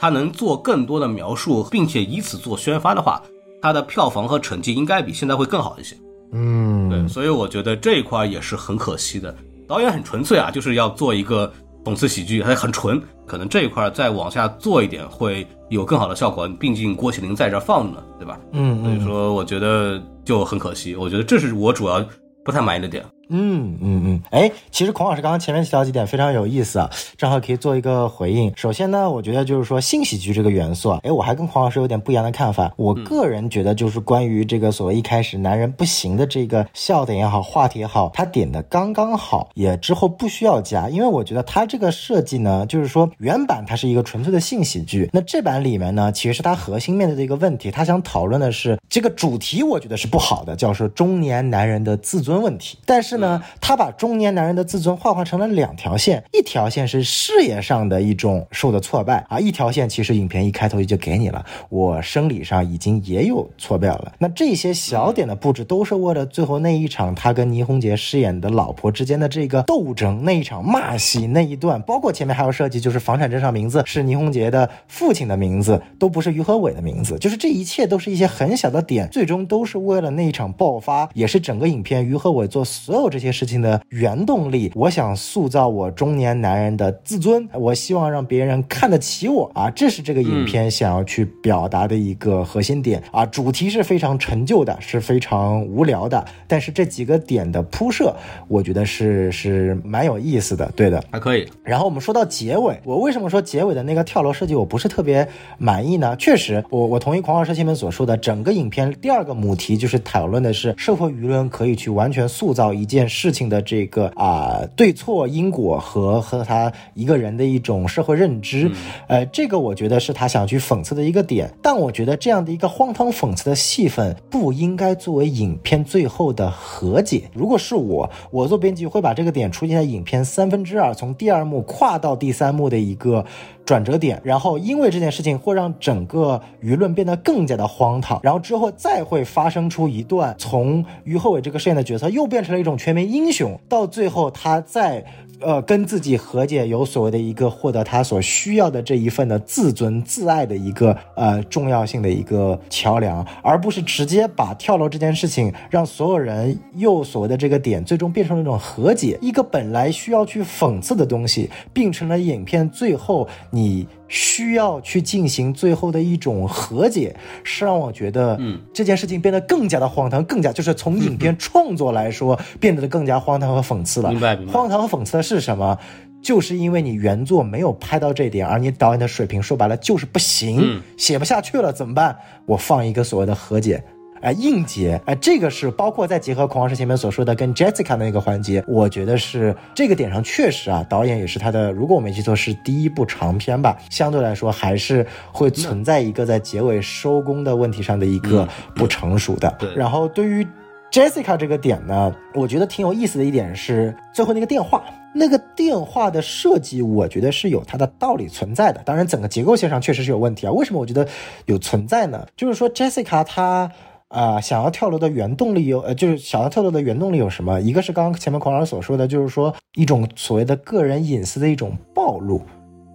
[0.02, 3.22] 他能做更多的描述，并且以此做宣发的话，
[3.62, 5.96] 他的票房和成绩应该比现在会更好一些。
[6.34, 9.36] 嗯，对，所以我觉得这一块也是很可惜的。
[9.68, 11.54] 导演很纯粹啊，就是要做一个
[11.86, 13.00] 讽刺喜剧，还很纯。
[13.28, 16.48] 可能这一块再往下做一点，会有更好的效果。
[16.48, 18.40] 毕竟郭麒麟在这放着呢，对吧？
[18.54, 20.96] 嗯，所以说我觉得就很可惜。
[20.96, 22.04] 我觉得这是我主要
[22.44, 23.06] 不太满意的点。
[23.32, 28.52] 嗯嗯嗯，哎，其实孔老师刚刚前面提到几点非常有意思啊，正好可以做一个回应。
[28.56, 32.72] 首先呢，我觉得就是说性喜剧这个元素啊，哎，我还跟孔老师有点不一样的看法。
[32.76, 52.78] 我个人觉得就是关于这个所谓一开始男人不行的这个笑点也好，话题也好，他点的刚刚好，也之后不需要加，因为我觉得他这个设计呢，就是说原版它是一个纯粹的性喜剧，那这版里面呢，其实是他核心面对的一个问题，他想讨论的是这个主题，我觉得是不好的，叫是中年男人的自尊问题。
[52.86, 64.12] 但是呢，他把中年男人的自尊画画成了两条线，一条线是事业上的一种受的挫败啊，一条线其实影片一开头就给你了，我生理上已经也有挫败了。
[64.20, 83.80] 那这些小点的布置都是为了最后那一场他跟倪虹洁饰演的老婆之间的这个斗争，那一场骂戏那一段，包括前面还有设计，就是房产证上名字是倪虹洁的父亲的名字，都不是于和伟的名字，就是这一切都是一些很小的点，最终都是为了那一场爆发，也是整个影片于和伟做所有这些事情的。
[83.90, 93.26] 原动力，我想塑造我中年男人的自尊，我希望让别人看得起我啊，这是这个影片想要去表达的一个核心点啊。
[93.26, 98.16] 主题是非常陈旧的，是非常无聊的，但是这几个点的铺设，
[98.48, 101.46] 我觉得是是蛮有意思的，对的，还可以。
[101.64, 106.16] 然后我们说到结尾，我为什么说结尾的那个跳楼设计我不是特别满意呢？
[106.16, 113.82] 确实，我我同意狂傲师前面所说的，整个影片第二个母题就是讨论的是社会舆论可以去完全塑造一件事情的这。
[113.92, 118.72] 个啊，对错因果和和他一个人的一种社会认知，
[119.08, 121.54] 呃，这个我觉得是他想去讽刺的一个点。
[121.62, 127.24] 但我觉得这样的一个荒唐讽刺的戏份不应该作为影片最后的和解。
[127.34, 133.26] 如果是我，我做编辑会把这个点出现在影片三分之二，从第二幕跨到第三幕的一个。
[133.66, 145.06] 转折点，然后因为这件事情会让整个舆论变得更加的荒唐，然后之后再会发生出一段从于和伟这个饰演的角色又变成了一种全民英雄，到最后他再
[145.42, 163.28] 呃跟自己和解，有所谓的一个获得他所需要的这一份的自尊自爱的一个呃重要性的一个桥梁，而不是直接把跳楼这件事情让所有人又所谓的这个点最终变成了一种和解，一个本来需要去讽刺的东西，变成了影片最后。
[163.50, 174.12] 你需要去进行最后的一种和解，是让我觉得，嗯，这件事情变得更加的荒唐，更加就是从影片创作来说，变得更加荒唐和讽刺了。
[174.12, 175.78] 明白，荒唐和讽刺的是什么？
[176.22, 182.16] 就是因为你原作没有拍到这点，而你导演的水平说白了就是不行，写不下去了，怎么办？
[182.46, 183.82] 我放一个所谓的和解。
[184.22, 199.54] 哎，硬结，哎，这个是包括再结合孔老师前面所说的跟 Jessica 的那个环节，我觉得是这个点上确实啊，导演也是他的，如果我没记错是第一部长片吧，相对来说还是会存在一个在结尾收工的问题上的一个不成熟的。
[199.58, 200.46] 对，然后对于
[200.92, 204.84] Jessica 这个点呢，我觉得挺有意思的一点是最后那个电话，
[205.16, 208.82] 那个电话的设计，我觉得是有它的道理存在的。
[208.86, 210.52] 当然，整个结构线上确实是有问题啊。
[210.52, 211.08] 为什么我觉得
[211.46, 212.28] 有存在呢？
[212.36, 213.72] 就是说 Jessica 她。
[214.12, 217.62] 啊，想要跳楼的原动力有，呃，就是想要跳楼的原动力有什么？
[217.62, 222.42] 一个是刚刚前面孔老师所说的，就是说一种所谓的个人隐私的一种暴露，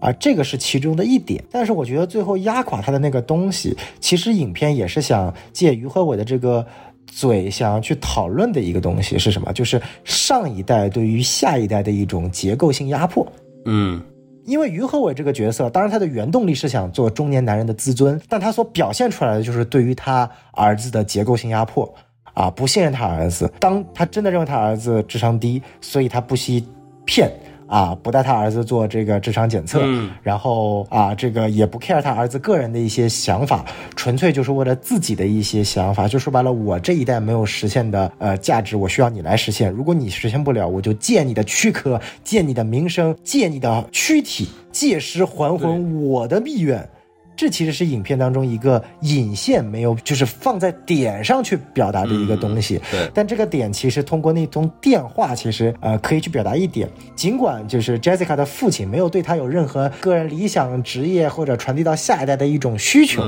[0.00, 1.42] 啊，这个是其中的一点。
[1.50, 6.64] 但是我觉得最后压垮他的那个东西，其实影片也是想借于和伟的这个
[7.06, 9.50] 嘴想要去讨论的一个东西是什么？
[9.54, 13.26] 就是上一代对于下一代的一种结构性压迫。
[13.64, 14.00] 嗯
[14.46, 21.92] 因为于和伟这个角色，当然他的原动力是想做中年男人的自尊，但他所表现出来的就是对于他儿子的结构性压迫
[22.32, 23.52] 啊，不信任他儿子。
[23.58, 26.66] 当他真的认为他儿子智商低，所以他不惜
[27.04, 27.30] 骗
[27.66, 33.64] 啊，不带他儿子做这个智商检测，嗯然后啊，这个也不 care 他儿子个人的一些想法，
[33.94, 36.06] 纯粹就是为了自己的一些想法。
[36.06, 39.70] 就说白了，我这一代没有实现的呃价值，我需要你来实现。
[39.70, 46.88] 如果你实现不了，我就借你的躯壳，借你的名声，借你的躯体，借尸还魂，我的意愿。
[47.36, 52.80] 这其实是影片当中一个引线没有，就是放在点上去表达的一个东西。
[52.90, 56.88] 对但这个点其实通过那通电话，其实呃可以去表达一点。
[57.14, 63.22] 尽管就是 Jessica 的父亲没有对他有任何个人理想、职业或者传递到下一代的一种需求。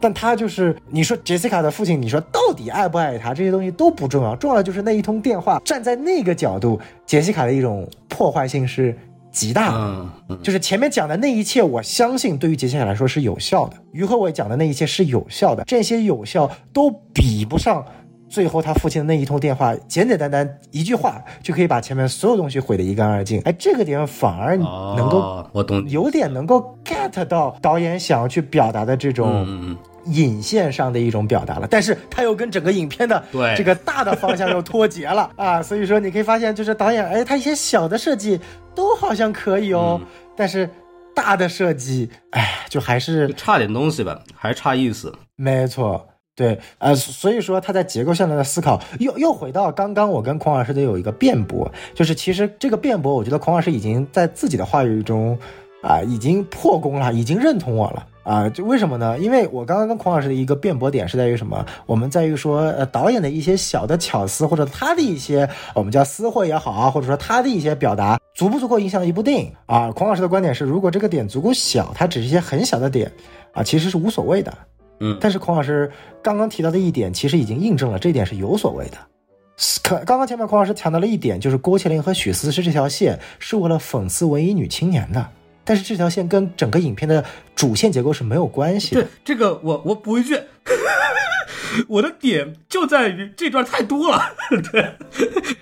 [0.00, 8.94] 但他就是你说 Jessica 的父亲，你说到底爱不爱他，这些东西都不重要，重要的就是那一通电话，站在那个角度，杰西卡的一种破坏性是
[9.34, 10.06] 极大
[10.42, 13.76] 就是前面讲的那一切，我相信对于杰西卡来说是有效的。
[13.92, 17.84] 于和伟讲的那一切是有效的，这些有效都比不上
[18.28, 23.40] 最后他父亲的那一通电话，简简单单一句话就可以把前面所有东西毁得一干二净。
[23.40, 29.76] 哎，这个点反而能够哦我懂有点能够 get 到导演想要去表达的这种。
[30.06, 38.40] 引线上的一种表达了，但是它又跟整个影片的对这个大的方向又脱节了 啊，所以说你可以发现，就是导演，哎，他一些小的设计
[38.74, 40.68] 都好像可以哦，嗯但是
[41.14, 45.12] 大的设计，哎，就还是就差点东西吧，还是差意思。
[45.36, 46.08] 没错。
[46.36, 55.38] 对，呃，所以说他在结构上的思考，又又回到刚刚我跟孔老师的有一个辩驳，就是其实这个辩驳，我觉得孔老师已经在自己的话语中，
[55.80, 58.04] 啊、已经破功了，已经认同我了。
[58.24, 59.16] 啊，就为什么呢？
[59.18, 61.64] 因为我刚刚跟孔老师的一个辩驳点是在于什么？
[61.86, 69.92] 我们在于说，呃，导演的一些小的巧思，或者他的一些我们叫私货也好啊，或者说他的一些表达，足不足够影响一部电影啊？
[69.92, 73.12] 孔老师的观点是，如果这个点足够小，它只是一些很小的点
[73.52, 74.52] 啊，其实是无所谓的。
[75.00, 75.90] 嗯但是孔老师
[76.22, 78.96] 刚刚提到的一点，其实已经印证了这一点是有所谓的。
[79.82, 85.26] 可刚刚前面孔老师强调了一点，就是郭麒麟和许思思这条线是为了讽刺文艺女青年的，
[85.64, 89.10] 但是这条线跟整个影片的主线结构是没有关系的对。
[89.24, 90.38] 这个我我补一句，
[91.88, 94.22] 我的点就在于这段太多了。
[94.70, 94.94] 对，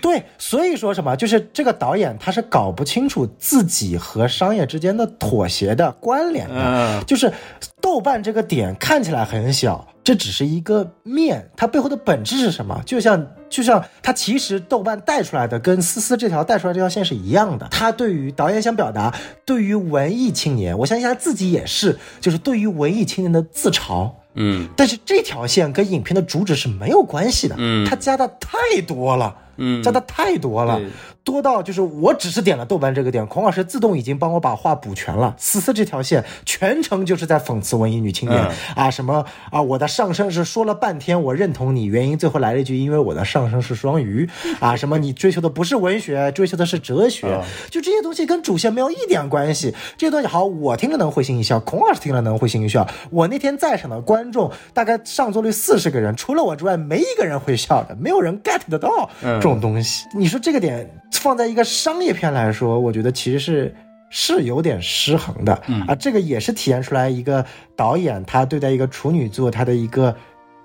[0.00, 6.54] 对，所以说什么，就是这个导演他是搞不清楚自己和商业之间的妥协的关联的。
[6.56, 7.32] 嗯就是
[7.80, 12.82] 豆瓣这个点看起来很小，这只是一个面，它背后的本质是什么？
[12.84, 17.68] 就像就像它其实豆瓣带出来的跟思思这条带出来这条线是一样的。
[17.70, 24.10] 他对于导演想表达，对于文艺青年，我相信他自己也是，就是对于文艺青年的自嘲。
[24.34, 30.80] 嗯但是这条线跟影片的主旨是没有关系的，嗯它加的太多了，嗯加的太多了，
[31.24, 35.34] 多到就是我只是点了豆瓣这个点，孔老师自动已经帮我把话补全了。
[35.38, 44.28] 思思这条线全程就是在讽刺文艺女青年、嗯啊，什么啊，我的上升是说了半天我认同你，原因最后来了一句，因为我的上升是双鱼
[44.60, 49.74] 啊，什么你追求的不是文学，追求的是哲学，嗯就这些东西跟主线没有一点关系。
[49.96, 52.86] 这些东西好，我听了能会心一笑，孔老师听了能会心一笑。
[53.10, 60.06] 我那天在场的观众大概上座率四十个人，除了我之外，没一个人会笑的，没有人 get 得到嗯这种东西。
[60.14, 63.74] 你说这个点放在一个商业片来说，我觉得其实是。
[64.14, 67.42] 是有点失衡的，嗯啊，这个也是体现出来一个
[67.74, 70.14] 导演他对待一个处女座他的一个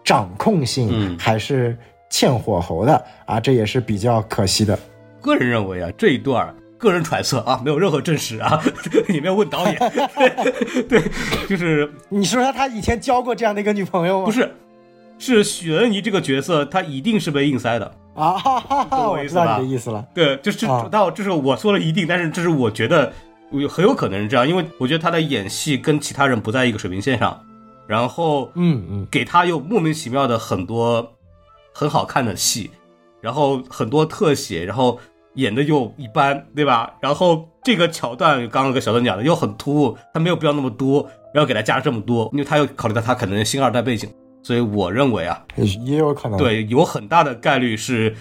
[0.03, 1.78] 掌控性嗯还是
[2.09, 4.78] 欠火候的啊，这也是比较可惜的。
[5.21, 8.61] 个人认为啊，这一段个人揣测啊，没有任何证实啊，
[9.07, 9.78] 你没有问导演。
[10.19, 11.01] 对对，
[11.47, 14.25] 就是你说他他以前交过这样的一个女朋友吗？
[14.25, 14.51] 不是
[15.17, 17.89] 是许恩怡这个角色，她一定是被硬塞的。
[18.18, 20.03] 啊，哈哈哈，我知道我意思吧你的意思了。
[20.13, 23.13] 对，就是啊到这是我说了一定，但是这是我觉得
[23.51, 27.39] 有很有可能是这样，因为我觉得他的演戏跟其他人不在一个水平线上，
[27.86, 31.13] 然后嗯嗯，给他又莫名其妙的很多
[31.72, 32.72] 很好看的戏，
[33.22, 34.99] 然后很多特写，然后
[35.36, 36.91] 演的又一般，对吧？
[36.99, 44.09] 然后这个桥段刚刚跟小邓讲的又很突兀，他没有必要那么多，然后给他加了这么多，因为他又考虑到他可能星二代背景，
[44.43, 45.43] 所以我认为啊，
[45.85, 48.15] 也有可能。，对，有很大的概率是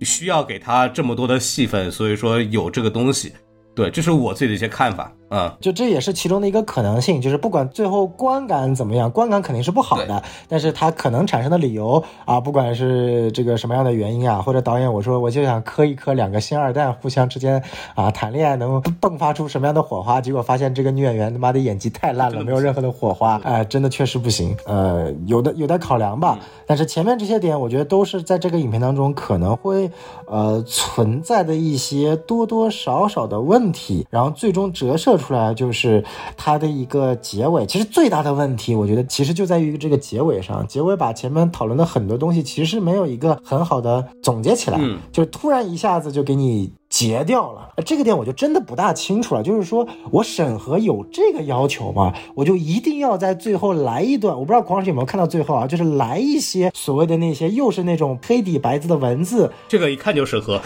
[0.00, 3.32] 需要给他这么多的戏份，所以说有这个东西。
[3.74, 5.12] 对，这是我自己的一些看法。
[5.30, 17.62] 嗯，就这也是其中的一个可能性，就是不管最后观感怎么样，观感肯定是不好的，但是它可能产生的理由啊，不管是这个什么样的原因啊，或者导演我说我就想磕一磕两个星二代互相之间
[17.94, 26.38] 啊谈恋爱能迸发出什么样的火花，结果发现这个女演员他妈的演技太烂了，没有任何的火花，哎，真的确实不行，呃，有的有待考量吧。
[26.66, 29.90] 但是前面这些点，我觉得都是在这个影片当中可能会
[30.26, 36.02] 呃存在的一些多多少少的问题，然后最终折射出来就是
[36.36, 37.66] 它的一个结尾。
[37.66, 46.72] 其实最大的问题，我觉得其实就在于这个结尾上，结尾把前面讨论的很多东西其实没有一个很好的总结起来，嗯就是突然一下子就给你。
[46.88, 49.42] 截掉了，呃这个点我就真的不大清楚了。
[49.42, 52.14] 就是说我审核有这个要求吗？
[52.34, 60.58] 我就一定要在最后来一段，我不知道孔老师有没有看到最后啊，就是来一些所谓的那些又是那种黑底白字的文字，这个一看就审核。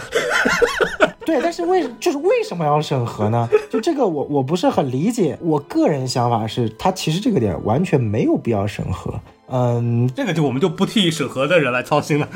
[1.25, 3.47] 对，但是为就是为什么要审核呢？
[3.69, 5.37] 就这个我我不是很理解。
[5.41, 9.13] 我个人想法是，他其实这个点完全没有必要审核。
[9.49, 12.27] 嗯，这个就我们就不替审核的人来操心了。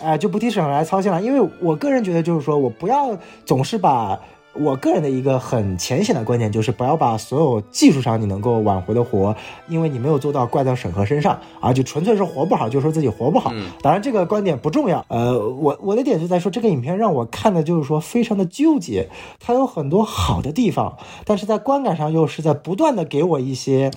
[0.00, 4.18] 哎、就不替审核来操心了，因为我个人觉得就是说我不要总是把。
[4.60, 9.34] 我个人的一个很浅显的观点就是，不要把所有技术上你能够挽回的活，
[9.68, 13.52] 因为你没有做到怪到审核身上啊，就纯粹是活不好就说自己活不好。
[13.80, 15.04] 当然这个观点不重要。
[15.08, 19.08] 呃，我我的点就在说，这个影片让我看的就是说非常的纠结，
[19.38, 23.90] 它有很多好的地方，但是在观感上又是在不断的给我一些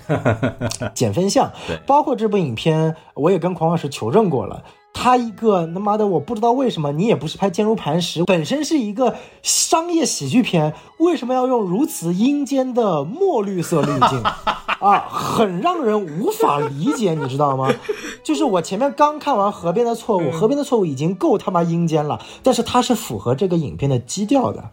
[0.94, 1.52] 减分项。
[1.88, 4.64] 包括这部影片，我也跟狂老师求证过了。
[4.94, 14.22] 他一个他妈的，我不知道为什么你也不是拍《坚如磐石》，本身是一个商业喜剧片，为什么要用如此阴间的墨绿色滤镜
[14.80, 15.00] 啊？
[15.10, 17.74] 很让人无法理解，你知道吗？
[18.24, 24.70] 就是我前面刚看完《河边的错误》，《河边的错误》已经够他妈阴间了，但是它是符合这个影片的基调的。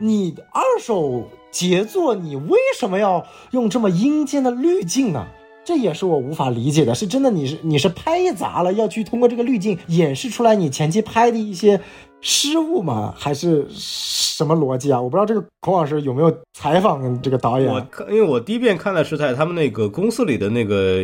[0.00, 5.26] 你二手杰作，你为什么要用这么阴间的滤镜呢？
[5.64, 11.80] 这也是我无法理解的，是真的你是你是拍砸了，要去通过这个滤镜演示出来你前期拍的一些
[12.20, 13.14] 失误吗？
[13.16, 15.00] 还是什么逻辑啊？
[15.00, 17.72] 我不知道这个孔老师有没有采访这个导演。
[17.72, 21.02] 我看，因为我第一遍看的是在他们那个公司里的那个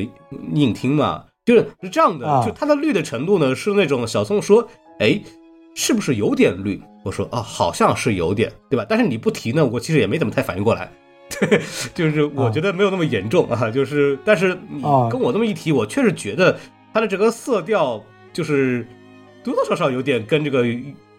[0.53, 4.67] 影厅嘛，就是是这样的，啊就它的绿的程度呢是那种小宋说，
[4.99, 5.19] 哎，
[5.75, 6.81] 是不是有点绿？
[7.03, 8.85] 我说啊，好像是有点，对吧？
[8.87, 10.93] 但是你不提呢，我其实也没怎么太反应过来。
[11.31, 11.61] 对，
[11.95, 16.59] 就是我觉得没有那么严重啊，就是但是你啊跟我这么一提，我确实觉得
[16.93, 18.03] 它的整个色调
[18.33, 18.87] 就是
[19.43, 20.67] 多多少少有点跟这个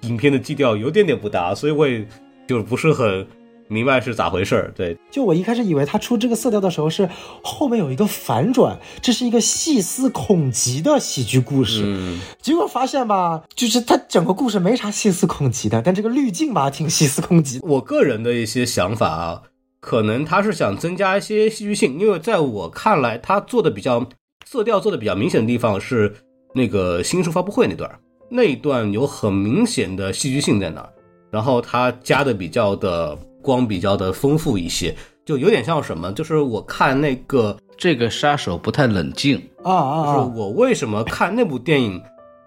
[0.02, 2.06] 影片的基调有点点不搭，所以我也
[2.48, 3.26] 就不是很
[3.68, 4.74] 明白是咋回事儿。
[4.76, 7.08] 对，就我一开始以为他出这个色调的时候是
[7.42, 11.84] 后面有一个反转，这是一个细思恐极的喜剧故事。
[11.86, 17.60] 嗯，结果发现吧，就是它整个故事没啥细思恐极的，但这个滤镜吧挺细思恐极。
[17.64, 19.42] 我个人的一些想法啊，
[19.82, 24.08] 可能他是想增加一些戏剧性，因为在我看来，他做的比较
[24.46, 26.14] 色调做的比较明显的地方是
[26.54, 27.90] 那个新书发布会那段，
[28.30, 30.90] 那一段有很明显的戏剧性在那儿，
[31.32, 34.96] 然后他加的比较的光比较的丰富一些，
[35.26, 40.34] 就有点像什么，就是我看那个，这个杀手不太冷静，啊啊就是啊！
[40.36, 42.00] 我为什么看那部电影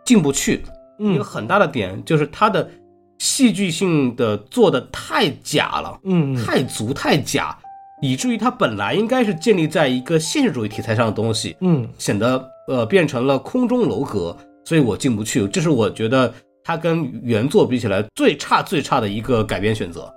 [0.05, 0.62] 进不去，
[0.98, 2.70] 一嗯个很大的点就是他的
[3.19, 5.99] 戏剧性的做的太假了。
[6.05, 7.57] 嗯，太足太假，
[8.03, 15.47] 以至于它本来应该是建立在一个现实主义题材上的东西，嗯显得呃变成了空中楼阁，所以我进不去。
[15.49, 16.32] 这是我觉得
[16.62, 20.12] 它跟原作比起来最差最差的一个改编选择。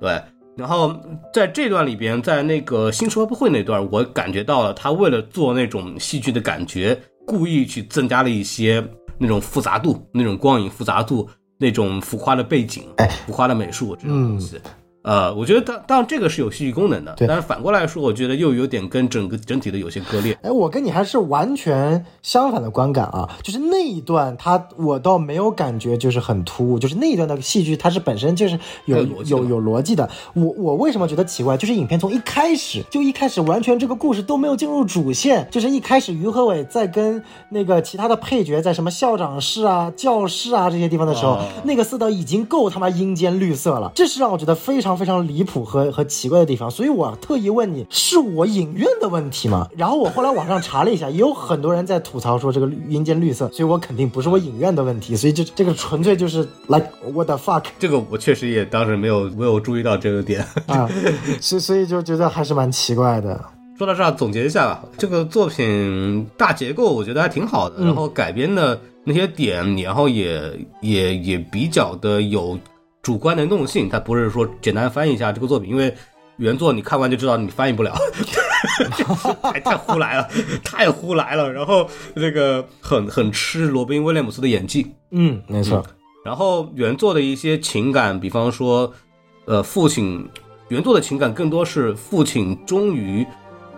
[0.00, 0.20] 对，
[0.56, 0.96] 然后
[1.32, 8.82] 在这段里边，在那个新书发布会那段，我感觉到了他为了做那种戏剧的感觉，故意去增加了一些
[9.18, 11.28] 那种复杂度、那种光影复杂度、
[11.62, 12.84] 那种浮夸的背景、
[13.26, 14.58] 浮夸的美术这种东西。
[15.02, 20.38] 呃，我觉得当当然这个是有戏剧功能的，对但是反过来说，我觉得又有点跟整个整体的有些割裂。
[20.42, 30.08] 哎，我跟你还是完全相反的观感啊，就是那一段他我倒没有感觉就是很突兀，就是那一段的戏剧它是本身就是有有有有逻辑的。
[30.34, 31.56] 我我为什么觉得奇怪？
[31.56, 46.70] 就是影片从一开始就一开始完全这个故事都没有进入主线，就是一开始于和伟在跟那个其他的配角在什么校长室啊、教室啊这些地方的时候，哦那个色调已经够他妈阴间绿色了，这是让我觉得非常非常离谱和和奇怪的地方。
[46.70, 49.68] 所以我特意问你，是我影院的问题吗？
[49.76, 60.44] 然后我后来网上查了一下，也有很多人在吐槽说这个绿阴间绿色，所以我肯定不是我影院的问题，所以这这个纯粹就是 like what the fuck 这个我确实也当时没有没有注意到这个点。
[60.66, 60.88] 啊，
[61.40, 63.40] 所以所以就觉得还是蛮奇怪的。
[63.78, 70.38] 说到这儿，总结一下吧，这个作品大结构我觉得还挺好的，嗯然后改编的那些点，然后也
[70.82, 72.58] 也也比较的有
[73.02, 75.94] 主观能动性，它不是说简单翻译一下这个作品，因为
[76.36, 77.94] 原作你看完就知道你翻译不了，
[79.42, 80.28] 太太胡来了，
[80.64, 81.52] 太胡来了。
[81.52, 85.84] 然后这个很很吃罗宾威廉姆斯的演技，嗯，没错，
[86.24, 88.92] 然后原作的一些情感，比方说，
[89.46, 90.26] 呃，父亲
[90.68, 93.26] 原作的情感更多是父亲终于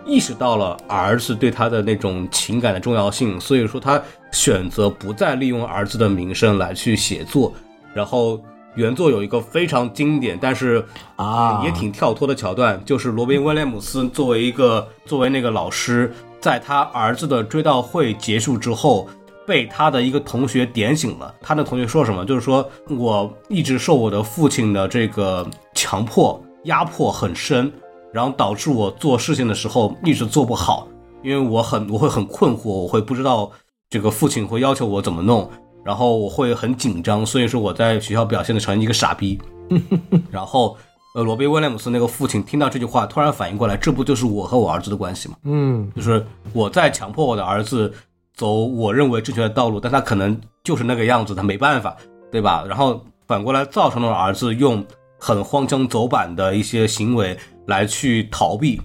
[0.05, 4.01] 意识到了儿子对他的那种情感的重要性，所以说他
[4.33, 7.53] 选择不再利用儿子的名声来去写作。
[7.93, 8.41] 然后
[8.75, 10.83] 原作有一个非常经典，但是
[11.15, 19.07] 啊也挺跳脱的桥段，就是罗宾威廉姆斯作为一个作为那个老师，在他儿子的追悼会结束之后，
[19.45, 21.33] 被他的一个同学点醒了。
[21.41, 22.25] 他的同学说什么？
[22.25, 25.45] 就是说我一直受我的父亲的这个
[25.75, 27.71] 强迫压迫很深，
[28.11, 30.87] 然后导致我做事情的时候一直做不好，
[31.21, 33.51] 因为我很我会很困惑，我会不知道
[33.89, 35.49] 这个父亲会要求我怎么弄。
[35.83, 39.39] 然后我会很紧张，所以说我在学校表现的成一个傻逼。
[40.31, 40.77] 然后，
[41.15, 45.35] 呃，罗宾威廉姆斯那个父亲听到这句话，突然反应过来，这不就是我和我儿子的关系吗？
[45.43, 47.93] 嗯，就是我在强迫我的儿子
[48.35, 51.95] 走我认为正确的道路，但他可能就是那个样子，他没办法，
[52.31, 52.63] 对吧？
[52.67, 54.85] 然后反过来造成了儿子用
[55.19, 57.37] 很荒腔走板的一些行为
[57.67, 58.79] 来去逃避，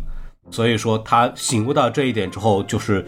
[0.50, 3.06] 所以说他醒悟到这一点之后，就是。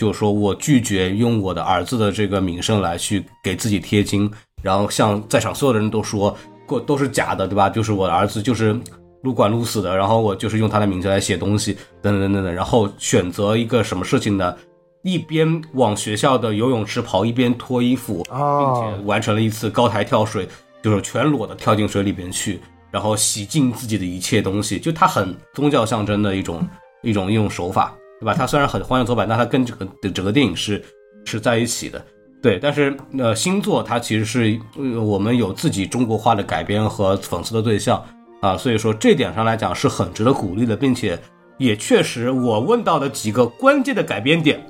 [0.00, 4.30] 就是说我拒绝用我的儿子的这个名声来去给自己贴金，
[4.62, 7.68] 然后向在场所有的人都说过都是假的，对吧？
[7.68, 8.74] 就是我的儿子就是
[9.20, 14.56] 撸管撸死的，然后我就是用他的名字来写东西，等等等等，然后选择一个什么事情呢？
[15.02, 20.48] 一边往学校的游泳池跑，一边脱衣服，并且完成了一次高台跳水，
[20.82, 22.58] 就是全裸的跳进水里边去，
[22.90, 26.66] 然后洗净自己的一切东西，就他很宗教象征的一种
[27.02, 27.94] 一种一种手法。
[28.20, 28.34] 对吧？
[28.36, 30.84] 它虽然很荒腔走板，但它跟这个整个电影是
[31.24, 32.04] 是在一起的。
[32.42, 34.58] 对，但是呃，星座它其实是
[35.02, 38.02] 我们有自己中国化的改编和讽刺的对象
[38.40, 41.18] 啊，所以说这点上来讲是很值得鼓励的，并且
[41.58, 44.62] 也确实我问到的几个关键的改编点，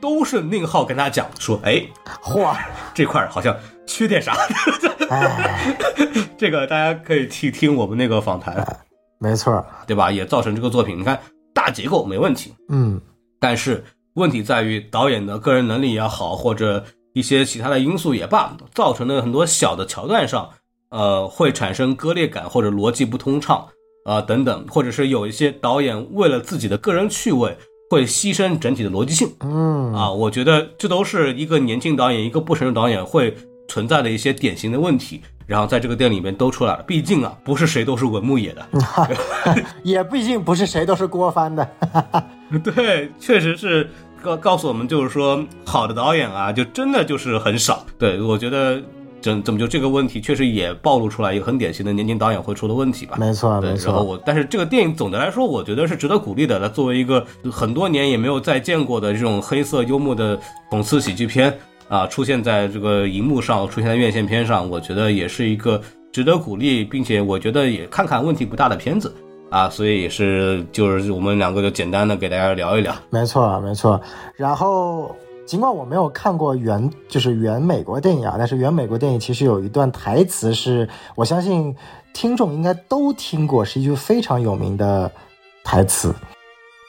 [0.00, 1.82] 都是宁浩跟他讲说，哎，
[2.22, 2.56] 嚯，
[2.94, 4.36] 这块好像缺点啥，
[6.38, 8.64] 这个大家可以去听我们那个访谈，
[9.18, 10.12] 没错，对吧？
[10.12, 11.18] 也造成这个作品，你看。
[11.58, 13.00] 大结构没问题，嗯，
[13.40, 13.82] 但是
[14.14, 20.48] 问题在于导演的个人能力也好，或者一些其他的因素也罢，造成了很多小的桥段上，
[20.90, 23.66] 呃，会产生割裂感或者逻辑不通畅
[24.04, 27.56] 啊等等，或者是有一些导演为了自己的个人趣味，
[27.90, 29.92] 会牺牲整体的逻辑性，嗯。
[29.92, 33.36] 啊，我觉得这都是一个年轻导演，一个不成熟导演会
[33.68, 35.22] 存在的一些典型的问题。
[35.48, 38.66] 然后在这个店里面都出来了，毕竟啊，不是谁都是文牧野的，
[39.82, 41.66] 也毕竟不是谁都是郭帆的。
[42.62, 43.88] 对，确实是
[44.22, 47.82] 告告诉我们，就是说好的导演啊，就真的就是很少。
[47.98, 48.78] 对我觉得，
[49.22, 53.16] 怎怎么就这个问题，确实也暴露出来一个很典型的年轻导演会出的问题吧。
[53.18, 53.90] 没错，没错。
[53.90, 56.60] 然后我，但是这个电影总的来说，我觉得是值得鼓励的。
[56.60, 60.38] 它作为一个很多年也没有再见过的这种黑色幽默的
[60.70, 61.58] 讽刺喜剧片。
[61.88, 65.80] 啊，出现在这个荧幕上，出现在院线片上，我觉得也是一个
[66.12, 69.14] 值得鼓励，并且我觉得也看看问题不大的片子
[69.50, 72.94] 啊，所以也是就是我们两个就简单的给大家聊一聊。
[73.08, 73.98] 没错，没错。
[74.36, 75.16] 然后
[75.46, 81.74] 尽管我没有看过原就是原美国电影啊，但是原美国电影其实有一段台词是我相信
[82.12, 85.10] 听众应该都听过，是一句非常有名的
[85.64, 86.14] 台词。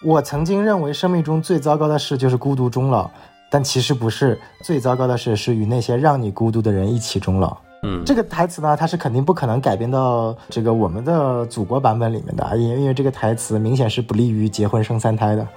[0.03, 3.09] 我曾经认为生命中最糟糕的事就是孤独终老。
[3.49, 7.57] 但其实不是最糟糕的事，是与那些让你孤独的人一起终老。
[7.84, 15.47] 嗯，这个台词呢，它是肯定不可能改编到这个我们的祖国版本里面的，因因为这个台词明显是不利于结婚生三胎的。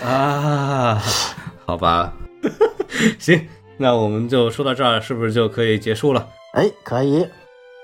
[0.02, 1.00] 啊，
[1.66, 2.12] 好吧，
[3.20, 3.46] 行，
[3.76, 6.26] 那我们就说到这儿，是不是就可以结束了？
[6.54, 7.26] 哎，可以。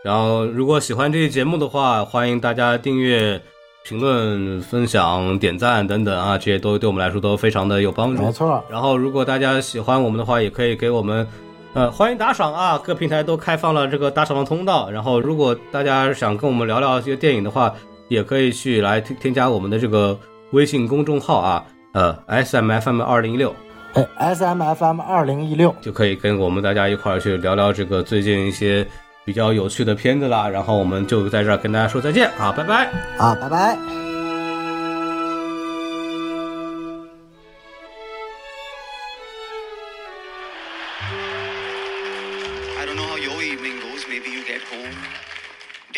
[0.03, 3.41] 然后，如果喜欢这期节目的话，欢迎大家订阅。
[3.89, 8.21] 评论、分享、点赞等等啊，这些都对我们来说都非常的有帮助。
[8.21, 8.61] 没错。
[8.69, 11.25] 然后，如果大家喜欢我们的话，也可以给我们，
[11.73, 12.77] 呃，欢迎打赏啊！
[12.83, 14.91] 各平台都开放了这个打赏的通道。
[14.91, 17.73] 然后，如果大家想跟我们聊聊一些电影的话，
[18.09, 20.19] 也可以去来添添加我们的这个
[20.51, 23.55] 微信公众号啊，呃，S M F M 二零一六，
[23.95, 28.85] 哎，S M F M 二零一六，就可以跟我们大家一块儿去聊聊这个最近一些。
[29.27, 32.87] 比较有趣的片子啦，然后我们就在这儿跟大家说再见啊，拜拜
[33.19, 34.06] 啊，拜拜。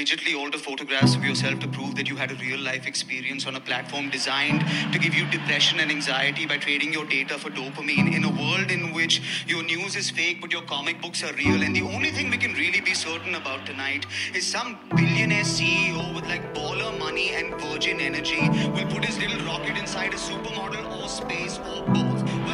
[0.08, 3.56] Digitally alter photographs of yourself to prove that you had a real life experience on
[3.56, 8.16] a platform designed to give you depression and anxiety by trading your data for dopamine
[8.16, 11.62] in a world in which your news is fake but your comic books are real.
[11.62, 16.14] And the only thing we can really be certain about tonight is some billionaire CEO
[16.14, 21.02] with like baller money and virgin energy will put his little rocket inside a supermodel
[21.02, 22.47] or space or both.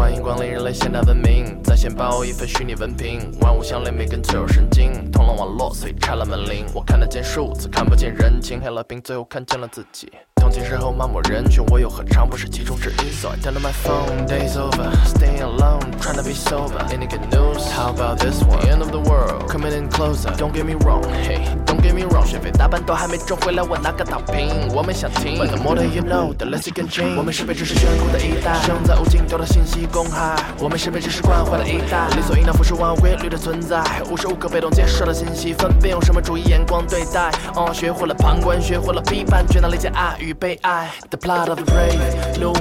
[0.00, 4.90] 欢迎光临人类现代文明，在线报一份虚拟文凭，万物相连，每根脆弱神经。
[5.12, 6.64] 通了网络，所以拆了门铃。
[6.72, 8.58] 我看得见数字，看不见人情。
[8.62, 10.10] 黑了屏，最后看见了自己。
[10.36, 16.80] 同情时候漫步人群，我又何尝不是其中之一？So I turn to my phone, days over, staying alone, trying to be sober.
[16.88, 17.70] Any good news?
[17.70, 18.66] How about this one?
[18.66, 20.34] End of the world, coming in closer.
[20.38, 22.24] Don't get me wrong, hey, don't get me wrong.
[22.24, 24.72] 学费大半都还没挣回来，我拿个躺平。
[24.74, 27.18] 我们想听，But the more that you know, the less you can change.
[27.18, 30.36] 我们是被知识眷顾的一代，生在无尽头的信息公害。
[30.58, 37.30] 我们是被知识惯坏的一代，理所应当、复数万物规律的存在，无时无刻被动接受的信息，分辨用什么主义眼光对待。
[37.54, 40.90] 哦，学会了旁观，学会了批判，却难理解爱与被爱。
[41.10, 42.52] The plot of a brave new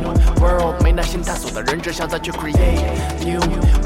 [0.42, 2.82] world，没耐心探索的人只想再去 create
[3.20, 3.40] new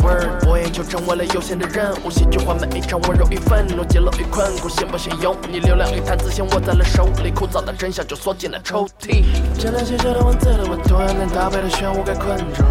[0.04, 0.48] world。
[0.48, 5.60] 我也就成为了有限的任务，戏剧化每一场温柔与愤怒，揭露与困苦，信不信由你。
[5.60, 9.24] 流量与谈资先握在了手里，枯燥的真相就缩进了抽屉。
[9.58, 12.64] 简单写着的文字的我，突然连搭配的漩涡给困住。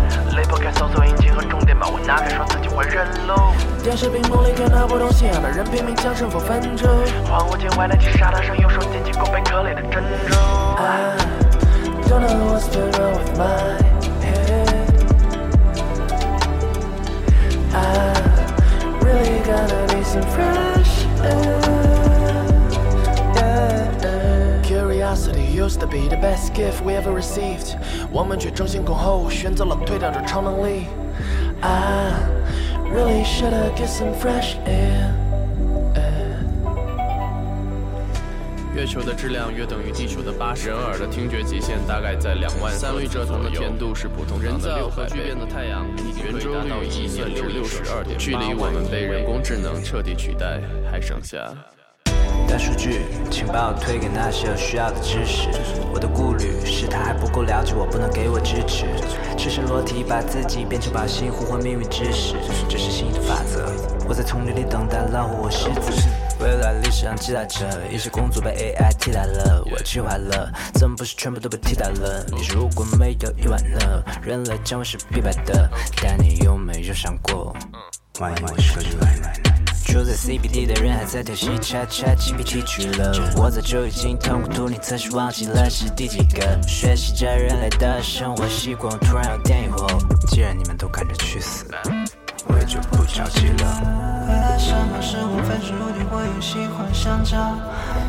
[0.62, 3.34] 开搜索引擎和终点码，我哪敢说自己会认路？
[3.82, 6.86] 电视屏幕里看到不同信仰的人拼命将胜负分出，
[7.26, 10.36] 恍惚间外来击沙滩上，右手捡起过贝壳里的珍珠。
[10.78, 11.16] I
[12.06, 13.76] don't know what's been wrong with my
[14.22, 14.93] head.
[17.74, 18.14] I
[19.01, 21.91] really gotta need some fresh air.
[25.12, 27.76] Curiosity used to be the best gift we ever received，
[28.10, 30.86] 我们却争先恐后选择了推掉这超能力。
[31.60, 32.14] I
[32.90, 35.12] really shoulda get some fresh air.
[38.74, 45.24] 月球的质量约等于地球的八十，人耳的听觉极限大概在两万三率蔗糖的甜度是普通人的六百倍。
[45.24, 45.84] 变的太阳
[46.24, 51.52] 圆周率一点至六十二点，距离我们被人工智能彻底取代还剩下。
[52.52, 55.48] 大数据，请把我推给那些有需要的知识。
[55.90, 58.84] 我的顾虑是他还不够了解我，不能给我支持。
[59.38, 62.34] 赤身裸体把自己变成靶心呼唤命运之时，
[62.68, 63.72] 这是新的法则。
[64.06, 66.06] 我在丛林里等待老虎和狮子。
[66.40, 72.22] 未来历史上记载着一些工作被 AI 替代了，我气坏了，怎么不是全部都被替代了？
[72.36, 74.04] 你说如果没有意外呢？
[74.20, 75.70] 人类将会是必败的，
[76.02, 77.56] 但你有没有想过，
[78.20, 79.51] 万一我是个意外呢？
[79.93, 86.59] 住在 CBD 的人还在调戏 Chat Chat GPT 去了，我早就已经通过图灵测试，忘记了是第几个。
[86.66, 89.86] 学习着人类的生活习惯，突然有点疑惑。
[90.28, 91.66] 既然你们都赶着去死，
[92.47, 94.24] 我也就不着急了。
[94.28, 97.36] 未来什么是我分数定我又喜欢香蕉。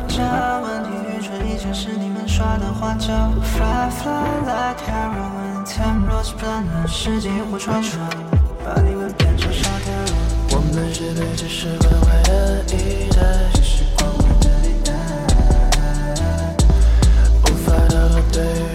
[0.08, 0.22] 这
[0.62, 3.30] 问题愚蠢，以前是你们耍的花招。
[3.52, 8.00] Fly fly like heroin, time rose planet，世界或传说，
[8.64, 8.94] 把你
[10.76, 13.22] 我们是被谁谁关怀的一代
[13.62, 14.90] 是的
[17.44, 18.73] 无法逃脱对